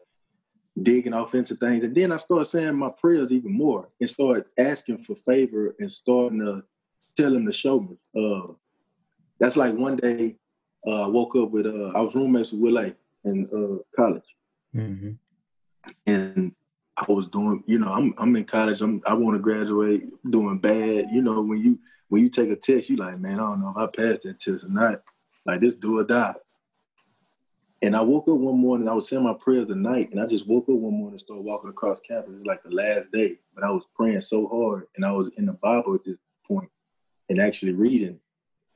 [0.80, 4.44] digging off into things, and then I started saying my prayers even more, and started
[4.58, 6.62] asking for favor, and starting to
[7.16, 7.96] tell him to show me.
[8.16, 8.52] Uh,
[9.40, 10.36] that's like one day
[10.86, 14.22] uh, I woke up with uh, I was roommates with Will A in uh, college,
[14.74, 15.12] Mm-hmm.
[16.06, 16.54] and
[16.96, 18.80] I was doing, you know, I'm I'm in college.
[18.80, 21.06] I'm I want to graduate, doing bad.
[21.12, 21.78] You know, when you
[22.08, 24.40] when you take a test, you like, man, I don't know if I passed that
[24.40, 25.02] test or not.
[25.48, 26.34] Like this, do or die.
[27.80, 28.86] And I woke up one morning.
[28.86, 31.20] I was saying my prayers at night, and I just woke up one morning and
[31.20, 32.34] started walking across campus.
[32.34, 35.30] It was like the last day, but I was praying so hard, and I was
[35.38, 36.68] in the Bible at this point,
[37.30, 38.20] and actually reading.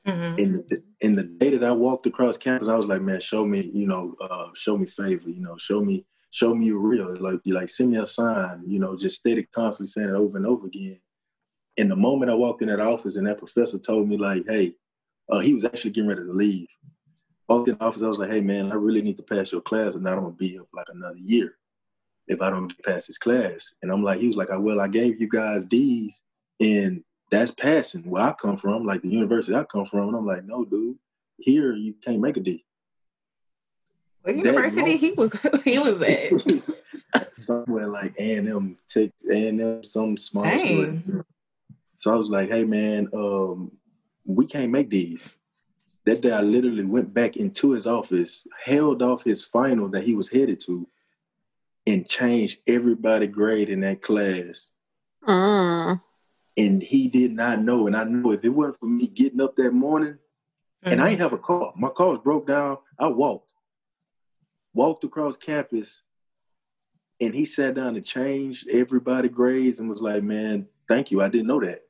[0.04, 0.36] Mhm.
[0.36, 3.44] in the, in the day that I walked across campus, I was like, man, show
[3.44, 7.14] me, you know, uh, show me favor, you know, show me, show me you're real.
[7.20, 10.38] Like, you like send me a sign, you know, just steady constantly saying it over
[10.38, 10.98] and over again.
[11.78, 14.74] And the moment I walked in that office and that professor told me, like, hey,
[15.30, 16.68] uh, he was actually getting ready to leave.
[17.48, 19.60] Walked in the office, I was like, hey man, I really need to pass your
[19.60, 21.56] class, and I'm gonna be up like another year
[22.28, 23.74] if I don't pass this class.
[23.82, 26.22] And I'm like, he was like, well, I gave you guys D's,
[26.60, 30.08] and that's passing where I come from, like the university I come from.
[30.08, 30.98] And I'm like, no, dude,
[31.38, 32.64] here you can't make a D.
[34.22, 35.32] What university he was
[35.64, 36.32] he was at?
[37.36, 41.24] Somewhere like A and M, Tech, A and M, some small school.
[41.96, 43.72] So I was like, hey man, um,
[44.24, 45.28] we can't make these.
[46.04, 50.14] That day I literally went back into his office, held off his final that he
[50.14, 50.88] was headed to,
[51.86, 54.70] and changed everybody grade in that class
[55.28, 56.00] Mm.
[56.56, 57.86] and he did not know.
[57.86, 60.18] And I knew if it wasn't for me getting up that morning,
[60.82, 62.76] and I didn't have a car, my car was broke down.
[62.98, 63.52] I walked,
[64.74, 66.00] walked across campus,
[67.20, 71.22] and he sat down and changed everybody grades and was like, "Man, thank you.
[71.22, 71.84] I didn't know that."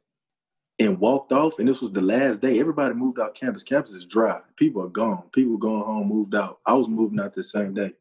[0.84, 2.58] And walked off, and this was the last day.
[2.58, 3.62] Everybody moved out campus.
[3.62, 4.40] Campus is dry.
[4.56, 5.22] People are gone.
[5.32, 6.58] People going home, moved out.
[6.66, 7.92] I was moving out the same day.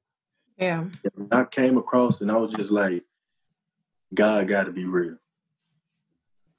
[0.57, 0.86] yeah.
[1.15, 3.03] And I came across, and I was just like,
[4.13, 5.17] God got to be real.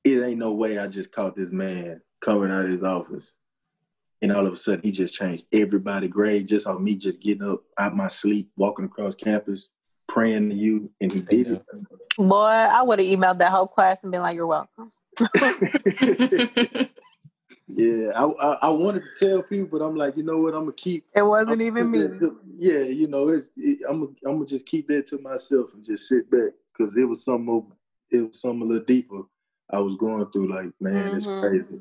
[0.05, 3.33] It ain't no way I just caught this man coming out of his office.
[4.21, 7.49] And all of a sudden, he just changed everybody grade just on me just getting
[7.49, 9.71] up out my sleep, walking across campus,
[10.09, 10.89] praying to you.
[11.01, 11.63] And he did it.
[12.17, 14.93] Boy, I would have emailed that whole class and been like, "You're welcome."
[17.69, 20.53] Yeah, I, I I wanted to tell people, but I'm like, you know what?
[20.55, 21.07] I'm gonna keep.
[21.15, 21.99] It wasn't I'm even me.
[22.19, 25.73] to- yeah, you know, it's it, I'm gonna I'm gonna just keep that to myself
[25.73, 27.67] and just sit back because it was something more,
[28.11, 29.23] it was something a little deeper
[29.71, 30.53] I was going through.
[30.53, 31.41] Like, man, it's Mhm.
[31.41, 31.81] crazy.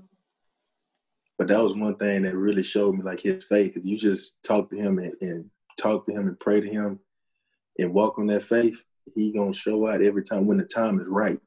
[1.38, 3.76] But that was one thing that really showed me like his faith.
[3.76, 7.00] If you just talk to him and, and talk to him and pray to him
[7.80, 8.78] and walk on that faith,
[9.16, 11.40] he gonna show out every time when the time is right.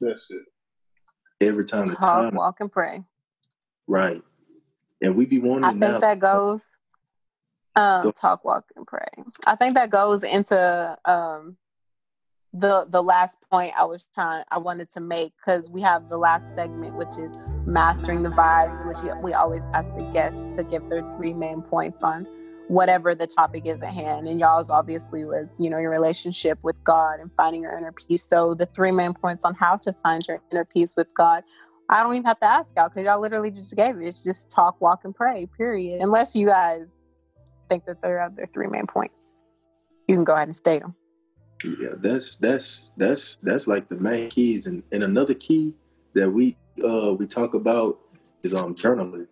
[0.00, 0.42] That's it.
[1.40, 3.02] Every time Talk, time walk, and pray.
[3.86, 4.22] right.
[5.02, 6.00] And we be wanting I think now.
[6.00, 6.70] that goes
[7.74, 8.12] um Go.
[8.12, 9.06] talk, walk, and pray.
[9.46, 11.56] I think that goes into um
[12.54, 16.16] the the last point I was trying I wanted to make because we have the
[16.16, 17.30] last segment which is
[17.66, 22.02] mastering the Vibez, which we always ask the guests to give their three main points
[22.02, 22.26] on
[22.68, 24.26] whatever the topic is at hand.
[24.26, 28.24] And y'all's obviously was, you know, your relationship with God and finding your inner peace.
[28.24, 31.42] So the three main points on how to find your inner peace with God.
[31.88, 34.04] I don't even have to ask y'all because y'all literally just gave it.
[34.04, 36.02] It's just talk, walk, and pray, period.
[36.02, 36.86] Unless you guys
[37.68, 39.40] think that there are other three main points.
[40.08, 40.94] You can go ahead and state them.
[41.64, 45.74] Yeah, that's that's that's that's like the main keys, and, and another key
[46.14, 47.98] that we uh we talk about
[48.42, 49.26] is um journaling.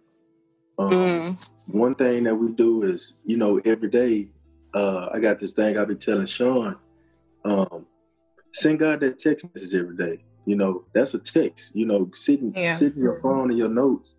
[0.79, 1.81] Um, Mm.
[1.81, 4.29] One thing that we do is, you know, every day,
[4.75, 6.77] uh, I got this thing I've been telling Shawn,
[7.45, 7.87] um,
[8.53, 10.19] send God that text message every day.
[10.47, 11.71] You know, that's a text.
[11.75, 12.77] You know, sitting Yeah.
[12.77, 14.15] sitting your phone and your notes.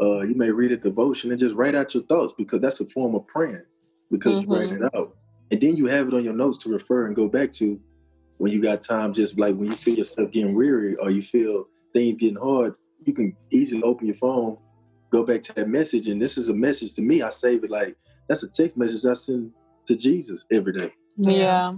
[0.00, 2.86] Uh, you may read a devotion and just write out your thoughts because that's a
[2.86, 3.62] form of praying
[4.10, 5.16] because you write it out,
[5.50, 7.78] and then you have it on your notes to refer and go back to
[8.38, 9.12] when you got time.
[9.12, 12.74] Just like when you feel yourself getting weary or you feel things getting hard,
[13.06, 14.58] you can easily open your phone,
[15.10, 17.22] go back to that message, and this is a message to me.
[17.22, 17.96] I save it like
[18.28, 19.52] that's a text message I send
[19.86, 20.92] to Jesus every day.
[21.16, 21.74] Yeah.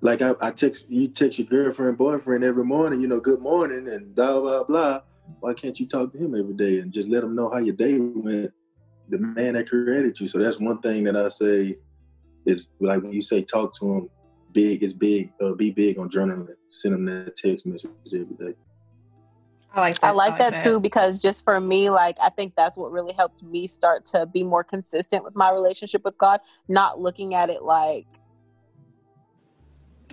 [0.00, 3.88] Like I, I text you text your girlfriend, boyfriend every morning, you know, good morning
[3.88, 5.00] and blah blah blah.
[5.40, 7.74] Why can't you talk to him every day and just let him know how your
[7.74, 8.52] day went?
[9.08, 10.26] The man that created you.
[10.26, 11.76] So that's one thing that I say
[12.46, 14.10] is like when you say talk to him,
[14.52, 15.32] big is big.
[15.40, 16.48] Uh, be big on journaling.
[16.70, 18.54] Send him that text message every day.
[19.74, 20.06] I like that.
[20.08, 23.42] I like that too because just for me, like I think that's what really helped
[23.42, 26.40] me start to be more consistent with my relationship with God.
[26.68, 28.06] Not looking at it like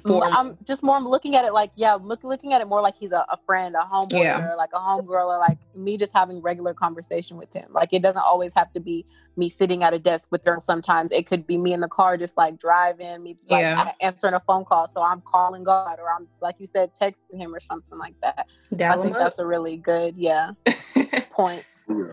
[0.07, 0.29] Formal.
[0.33, 3.11] I'm just more looking at it like yeah, look, looking at it more like he's
[3.11, 4.51] a, a friend, a homeboy, Yeah.
[4.51, 7.67] or like a homegirl, or like me just having regular conversation with him.
[7.71, 9.05] Like it doesn't always have to be
[9.37, 10.57] me sitting at a desk with her.
[10.59, 13.91] Sometimes it could be me in the car, just like driving, me like Yeah.
[14.01, 14.87] answering a phone call.
[14.87, 18.47] So I'm calling God, or I'm like you said, texting him or something like that.
[18.77, 20.51] So I think him that's a really good yeah
[21.31, 21.63] point.
[21.87, 22.05] Yeah.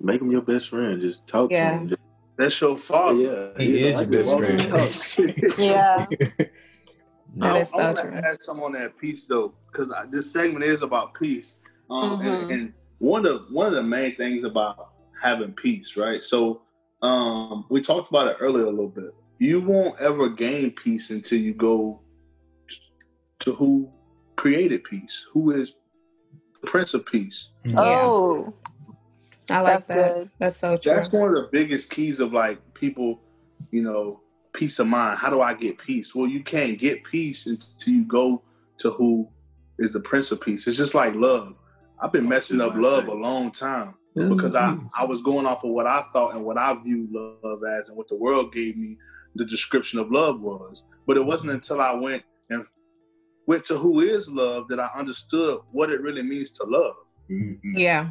[0.00, 1.00] Make him your best friend.
[1.00, 1.70] Just talk Yeah.
[1.70, 1.88] to him.
[1.88, 2.02] Just,
[2.38, 3.14] That's your father.
[3.14, 5.58] yeah, He you know, is I your best friend.
[5.58, 6.06] Yeah.
[7.36, 10.32] That I, is so I want to add some on that piece though, because this
[10.32, 11.58] segment is about peace.
[11.90, 12.42] Um, Mhm.
[12.42, 16.22] and, and one of one of the main things about having peace, right?
[16.22, 16.62] So
[17.02, 19.14] um, we talked about it earlier a little bit.
[19.38, 22.00] You won't ever gain peace until you go
[23.40, 23.90] to who
[24.36, 25.74] created peace, who is
[26.62, 27.48] the Prince of Peace.
[27.76, 28.54] Oh,
[29.50, 30.14] I like that's that.
[30.14, 30.30] good.
[30.38, 30.92] That's so true.
[30.92, 33.20] That's one of the biggest keys of like people,
[33.72, 34.21] you know,
[34.62, 35.18] peace of mind.
[35.18, 36.14] How do I get peace?
[36.14, 38.44] Well, you can't get peace until you go
[38.78, 39.28] to who
[39.80, 40.68] is the Prince of Peace.
[40.68, 41.54] It's just like love.
[42.00, 45.70] I've been messing up love a long time because I, I was going off of
[45.70, 48.96] what I thought and what I viewed love as and what the world gave me
[49.34, 50.84] the description of love was.
[51.06, 52.64] But it wasn't until I went and
[53.48, 56.94] went to who is love that I understood what it really means to love.
[57.28, 57.58] Mhm.
[57.74, 58.10] Yeah.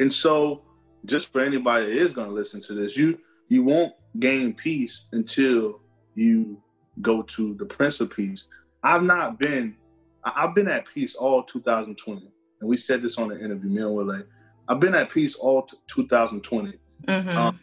[0.00, 0.62] And so,
[1.04, 3.18] just for anybody that is going to listen to this, you
[3.48, 5.80] you won't gain peace until
[6.14, 6.62] you
[7.00, 8.44] go to the Prince of Peace.
[8.82, 9.76] I've not been,
[10.24, 12.30] I- I've been at peace all 2020,
[12.60, 14.24] and we said this on the interview, me and Willie.
[14.68, 16.78] I've been at peace all t- 2020.
[17.08, 17.60] hmm Um,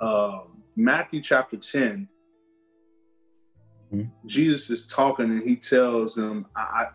[0.00, 0.40] uh,
[0.76, 2.08] Matthew chapter 10,
[3.92, 4.10] Mhm.
[4.26, 6.86] Jesus is talking and he tells them, I, I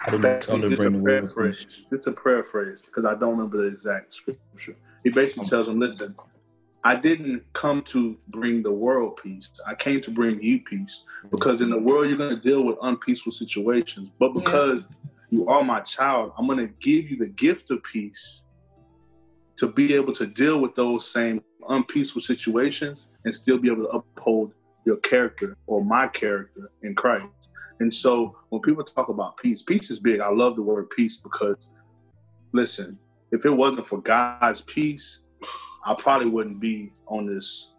[0.00, 1.66] I didn't basically, come to a prayer phrase.
[1.90, 4.76] It's a prayer phrase because I don't remember the exact scripture.
[5.04, 6.14] He basically tells them, "Listen,
[6.88, 9.50] I didn't come to bring the world peace.
[9.66, 12.78] I came to bring you peace because in the world you're going to deal with
[12.80, 14.08] unpeaceful situations.
[14.18, 14.40] But Yeah.
[14.40, 14.82] because
[15.28, 18.46] you are my child, I'm going to give you the gift of peace
[19.58, 23.90] to be able to deal with those same unpeaceful situations and still be able to
[23.90, 24.54] uphold
[24.86, 27.26] your character or my character in Christ."
[27.80, 30.20] And so when people talk about peace, peace is big.
[30.20, 31.70] I love the word peace because,
[32.54, 32.98] listen,
[33.30, 35.20] if it wasn't for God's peace,
[35.84, 37.72] I probably wouldn't be on this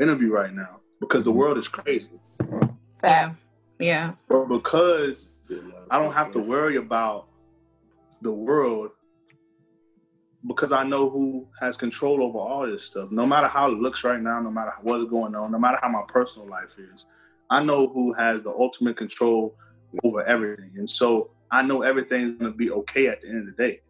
[0.00, 2.18] interview right now because the world is crazy.
[3.02, 3.34] Yeah.
[3.78, 4.14] Yeah.
[4.28, 5.26] But because
[5.90, 7.28] I don't have to worry about
[8.22, 8.90] the world
[10.46, 13.10] because I know who has control over all this stuff.
[13.10, 15.88] No matter how it looks right now, no matter what's going on, no matter how
[15.88, 17.04] my personal life is,
[17.50, 19.54] I know who has the ultimate control
[20.04, 20.72] over everything.
[20.76, 23.80] And so I know everything's going to be okay at the end of the day.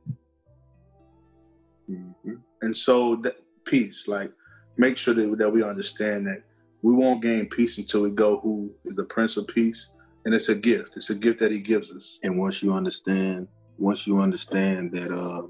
[1.90, 2.34] Mm-hmm.
[2.62, 4.32] And so that peace, like
[4.76, 6.42] make sure that, that we understand that
[6.82, 9.88] we won't gain peace until we go who is the Prince of Peace.
[10.24, 10.90] And it's a gift.
[10.96, 12.18] It's a gift that he gives us.
[12.22, 13.48] And once you understand,
[13.78, 15.42] once you understand that uh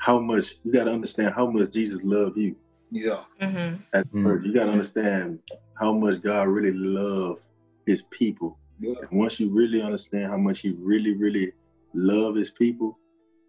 [0.00, 2.56] how much you gotta understand how much Jesus loved you
[2.90, 3.24] Yeah.
[3.40, 3.76] Mm-hmm.
[3.94, 4.22] at Mm.
[4.24, 4.46] first.
[4.46, 5.38] You gotta understand
[5.80, 7.40] how much God really loved
[7.86, 8.58] his people.
[8.80, 8.94] Yeah.
[9.00, 11.52] And once you really understand how much he really, really
[11.94, 12.98] love his people,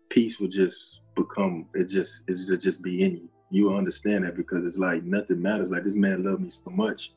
[0.10, 0.78] peace will just
[1.16, 3.30] become it just it'll just be in you.
[3.52, 5.70] You understand that because it's like nothing matters.
[5.70, 7.14] Like this man loved me so much.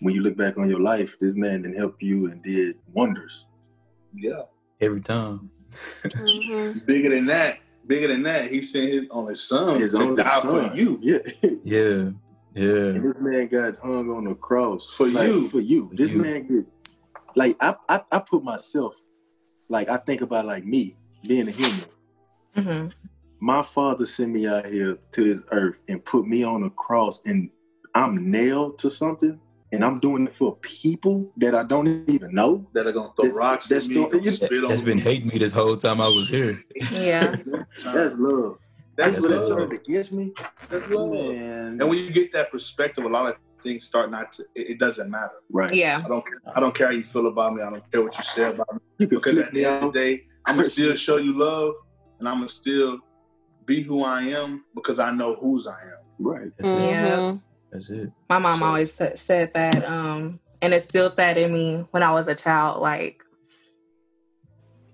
[0.00, 3.46] When you look back on your life, this man didn't help you and did wonders.
[4.14, 4.42] Yeah.
[4.80, 5.50] Every time.
[6.04, 6.84] Mhm.
[6.86, 10.38] Bigger than that, bigger than that, he sent his only son His to only die
[10.40, 10.70] son.
[10.70, 10.98] for you.
[11.02, 11.18] Yeah.
[11.64, 12.10] Yeah.
[12.54, 12.94] Yeah.
[12.94, 15.48] And this man got hung on the cross For like, you.
[15.48, 15.88] For you.
[15.88, 16.22] For This you.
[16.22, 16.66] man get
[17.36, 18.94] like I, I I put myself
[19.68, 20.96] like I think about like me
[21.26, 21.80] being a human.
[22.56, 22.88] Mm-hmm.
[23.40, 27.20] My father sent me out here to this earth and put me on a cross
[27.26, 27.50] and
[27.94, 29.38] I'm nailed to something
[29.72, 32.66] and I'm doing it for people that I don't even know.
[32.74, 34.98] That are gonna throw That's- rocks that's at me, don't- gonna spit on That's been
[34.98, 35.02] me.
[35.02, 36.62] hating me this whole time I was here.
[36.92, 37.36] Yeah.
[37.84, 38.58] That's love.
[38.96, 39.48] That's That's what love.
[39.48, 40.32] they turned against me.
[40.70, 41.10] That's love.
[41.10, 41.78] Man.
[41.80, 44.44] And when you get that perspective, a lot of things start not to.
[44.54, 45.32] It, it doesn't matter.
[45.50, 45.72] right.
[45.74, 46.00] Yeah.
[46.04, 46.24] I don't.
[46.54, 47.62] I don't care how you feel about me.
[47.62, 48.78] I don't care what you say about me.
[48.98, 51.74] You Because at the end of the day, I'm gonna still show you love,
[52.24, 53.00] and I'm gonna still
[53.66, 55.98] be who I am because I know whose I am.
[56.18, 56.50] Right.
[56.56, 56.82] That's it.
[56.82, 57.36] Yeah.
[57.70, 58.10] That's it.
[58.30, 62.26] My mom always said that, um, and it still said in me when I was
[62.26, 63.22] a child, like,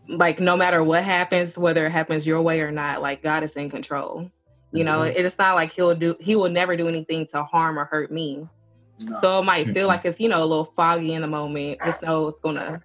[0.09, 3.53] like no matter what happens, whether it happens your way or not, like God is
[3.53, 4.28] in control.
[4.72, 5.14] You know, Mhm.
[5.14, 8.49] it's not like he'll do, he will never do anything to harm or hurt me.
[8.99, 9.14] No.
[9.14, 11.78] So it might feel like it's, you know, a little foggy in the moment.
[11.85, 12.83] Just know it's gonna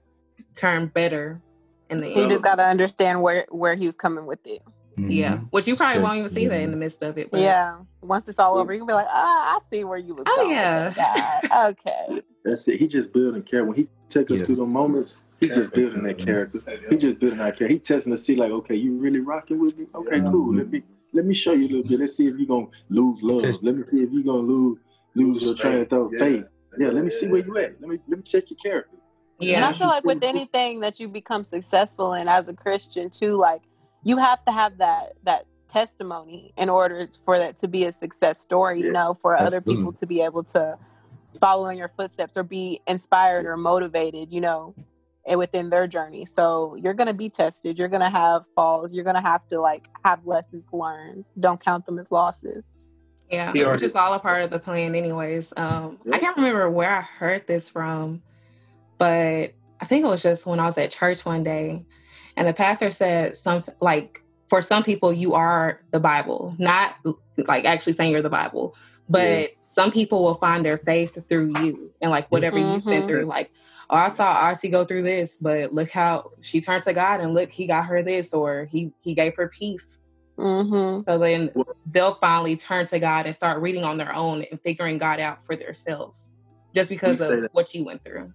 [0.56, 1.42] turn better
[1.90, 2.32] in the He end.
[2.32, 4.62] just got to understand where where he was coming with it.
[4.98, 5.48] Yeah, Mhm.
[5.52, 7.30] which you probably won't even see that in the midst of it.
[7.30, 7.80] but- Yeah.
[8.02, 10.36] Once it's all over, you can be like, ah, I see where you was Oh,
[10.38, 10.52] going.
[10.52, 11.42] yeah.
[11.70, 12.22] Okay.
[12.46, 12.80] That's it.
[12.80, 13.66] He just building character.
[13.66, 14.46] When he take us Yeah.
[14.46, 15.76] through the moments, he just Character.
[15.76, 16.62] building that character.
[16.90, 17.68] He just building that character.
[17.68, 19.88] He testing to see like, okay, you really rocking with me?
[19.94, 20.32] Okay, Yeah.
[20.32, 20.56] cool.
[20.56, 20.82] Let me
[21.14, 22.00] let me show you a little bit.
[22.00, 23.44] Let's see if you're gonna lose love.
[23.64, 24.80] Let me see if you're gonna lose
[25.16, 26.12] lose your train of thought.
[26.14, 26.20] Yeah.
[26.20, 26.46] Faith.
[26.78, 27.80] Yeah, let me see where you at.
[27.82, 28.95] Let me let me check your character.
[29.40, 29.58] Yeah.
[29.58, 33.38] And I feel like with anything that you become successful in as a Christian too,
[33.38, 33.62] like
[34.04, 38.40] you have to have that that testimony in order for that to be a success
[38.40, 40.78] story, you know, for other people to be able to
[41.42, 44.74] follow in your footsteps or be inspired or motivated, you know,
[45.28, 46.26] and within their journey.
[46.26, 50.26] So you're gonna be tested, you're gonna have falls, you're gonna have to like have
[50.26, 51.26] lessons learned.
[51.40, 53.02] Don't count them as losses.
[53.30, 55.52] Yeah, which is all a part of the plan, anyways.
[55.58, 56.16] Um, Yeah.
[56.16, 58.22] I can't remember where I heard this from,
[58.98, 61.86] but I think it was just when I was at church one day,
[62.38, 64.20] and the pastor said something like,
[64.50, 66.96] "For some people, you are the Bible, not
[67.48, 68.74] like actually saying you're the Bible,
[69.10, 69.48] but Yeah.
[69.62, 73.08] some people will find their faith through you and like whatever you've been Mhm.
[73.08, 73.26] through.
[73.26, 73.52] Like,
[73.90, 77.34] oh, I saw Arcee go through this, but look how she turned to God, and
[77.34, 80.02] look, He got her this, or He He gave her peace."
[80.40, 81.04] Mm-hmm.
[81.10, 81.52] So then
[81.86, 85.46] they'll finally turn to God and start reading on their own and figuring God out
[85.46, 86.30] for themselves
[86.76, 87.50] just because of that.
[87.54, 88.34] what you went through.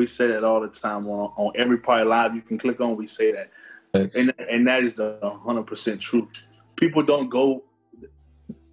[0.00, 2.96] We say that all the time on, on every part live you can click on.
[2.96, 3.50] We say that,
[3.92, 4.16] Facts.
[4.16, 6.46] and and that is the hundred percent truth.
[6.76, 7.64] People don't go.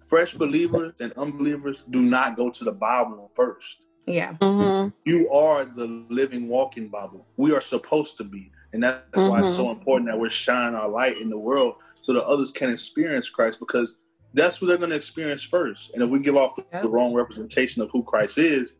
[0.06, 3.82] Fresh believers and unbelievers do not go to the Bible first.
[4.06, 4.32] Yeah.
[4.40, 4.88] Mm-hmm.
[5.04, 7.26] You are the living, walking Bible.
[7.36, 10.88] We are supposed to be, and that's why it's so important that we're shining our
[10.88, 13.96] light in the world so that others can experience Christ because
[14.32, 15.90] that's what they're going to experience first.
[15.92, 16.82] And if we give off the, Yep.
[16.84, 18.72] the wrong representation of who Christ is,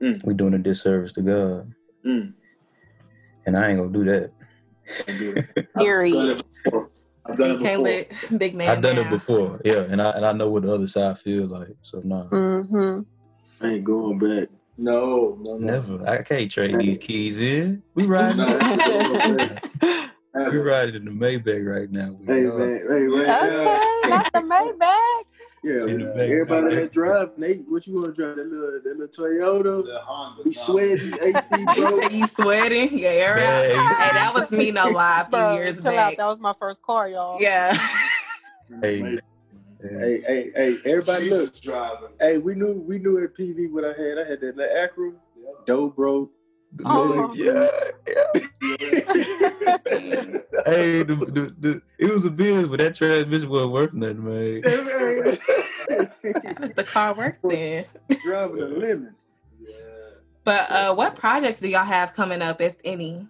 [0.00, 1.72] We doing a disservice to God,
[2.06, 2.32] mm,
[3.46, 4.32] and I ain't gonna do that.
[5.06, 5.44] don't do it.
[5.48, 6.38] I've done Period.
[6.38, 6.88] it before.
[7.26, 8.28] I've done You it can't before.
[8.30, 8.68] let big man.
[8.70, 11.46] I've done it before, yeah, and I and I know what the other side feel
[11.46, 11.74] like.
[11.82, 13.00] So no, Mm-hmm.
[13.66, 14.48] I ain't going back.
[14.76, 15.80] No, no, no.
[15.80, 16.08] never.
[16.08, 17.82] I can't trade these keys in.
[17.96, 18.36] We riding.
[18.36, 18.46] No.
[20.50, 22.12] we riding in the Maybach right now.
[22.12, 22.58] We Hey are.
[22.58, 23.44] man, hey man.
[23.44, 25.24] Okay, not the Maybach.
[25.64, 26.16] Yeah, In the man.
[26.16, 26.30] back.
[26.30, 28.36] everybody that drive, Nate, what you want to drive?
[28.36, 29.84] That little, that little Toyota?
[29.86, 31.96] The Honda, Be sweating, AP, You bro.
[32.00, 32.96] say you sweating?
[32.98, 33.64] Yeah, air out.
[33.64, 36.12] Yeah, Hey, that was me no lie a few Bro, years chill back.
[36.12, 36.16] out.
[36.16, 37.40] That was my first car, y'all.
[37.40, 37.76] Yeah.
[38.82, 39.18] Hey.
[39.80, 41.60] Hey, hey, hey, everybody Jesus look.
[41.60, 42.08] driving.
[42.20, 44.18] Hey, we knew we knew at PV what I had.
[44.18, 45.14] I had that little Acura,
[45.68, 46.28] dobro,
[46.84, 47.32] Oh.
[47.34, 47.68] yeah,
[48.06, 48.24] yeah.
[50.66, 54.60] hey, the, the, the, it was a biz, but that transmission wasn't worth nothing, man.
[56.76, 57.86] the car worked then.
[58.22, 59.14] Driving a lemon.
[60.44, 63.26] But uh, what projects do y'all have coming up, if any?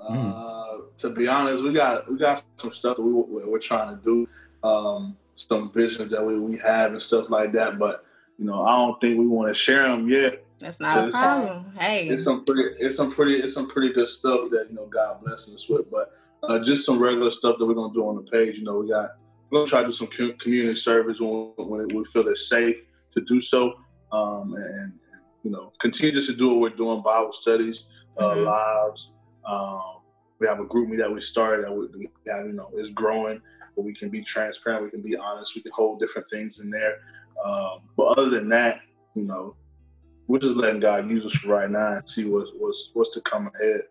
[0.00, 4.02] Uh, to be honest, we got we got some stuff that we we're trying to
[4.02, 4.28] do,
[4.62, 7.78] um, some visions that we, we have and stuff like that.
[7.78, 8.04] But
[8.38, 10.43] you know, I don't think we want to share them yet.
[10.58, 11.72] That's not a It's- problem.
[11.76, 14.86] Hey, It's some pretty, it's some pretty, it's some pretty good stuff that you know
[14.86, 15.90] God blesses us with.
[15.90, 18.56] But uh, just some regular stuff that we're gonna do on the page.
[18.56, 19.16] You know, we got
[19.50, 22.80] we're gonna try to do some community service when when we feel it's safe
[23.12, 23.74] to do so,
[24.12, 24.92] um, and,
[25.44, 27.86] you know, continue just to do what we're doing, Bible studies,
[28.18, 28.44] uh, Mhm.
[28.46, 29.12] lives.
[29.44, 29.82] Um,
[30.40, 33.40] we have a group that we started that we, we have, you know, is growing,
[33.76, 36.70] but we can be transparent, we can be honest, we can hold different things in
[36.70, 36.98] there.
[37.44, 38.80] Um, but other than that,
[39.14, 39.54] you know,
[40.26, 43.50] we're just letting God use us right now and see what's what's what's to come
[43.54, 43.82] ahead.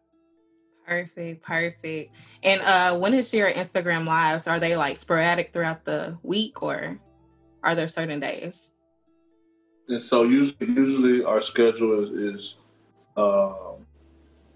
[0.85, 2.11] perfect, perfect.
[2.43, 4.47] And uh, when is your Instagram lives?
[4.47, 6.99] Are they like sporadic throughout the week, or
[7.63, 8.71] are there certain days?
[9.87, 12.73] And so usually, usually our schedule is, is
[13.15, 13.85] um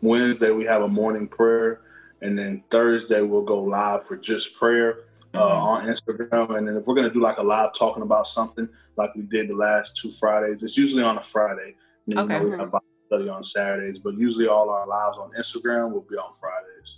[0.01, 1.81] Wednesday we have a morning prayer,
[2.21, 5.06] and then Thursday we'll go live for just prayer
[5.37, 6.57] uh, on Instagram.
[6.57, 9.49] And then if we're gonna do like a live talking about something like we did
[9.49, 11.75] the last two Fridays, it's usually on a Friday.
[12.07, 12.39] And, you Okay.
[12.39, 16.05] know, we have Bible study on Saturdays, but usually all our lives on Instagram will
[16.09, 16.97] be on Fridays.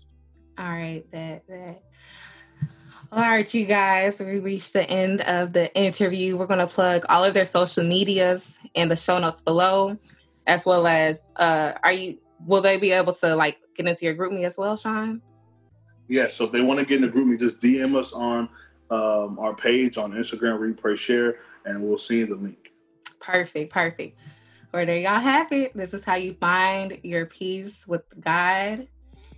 [0.58, 1.84] All right, that that.
[3.12, 6.38] All right, you guys, we reached the end of the interview.
[6.38, 9.98] We're going to plug all of their social medias in the show notes below,
[10.48, 12.20] as well as uh, are you?
[12.46, 15.22] Will they be able to like get into your GroupMe as well, Shawn?
[16.10, 18.50] Yeah, so if they want to get in the group, me just DM us on
[18.90, 22.72] um, our page on Instagram, Read, Pray, Share, and we'll see the link.
[23.20, 24.18] Perfect, perfect.
[24.74, 25.76] Well, there y'all have it.
[25.76, 28.88] This is how you find your peace with God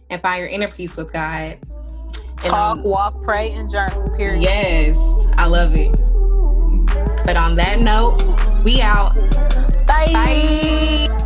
[0.10, 1.60] and find your inner peace with God.
[1.64, 4.10] And, Talk, um, walk, pray, and journal.
[4.16, 4.42] Period.
[4.42, 4.98] Yes,
[5.38, 5.92] I love it.
[7.26, 8.22] But on that note,
[8.64, 9.14] we out.
[9.86, 10.12] Bye.
[10.14, 11.18] Bye.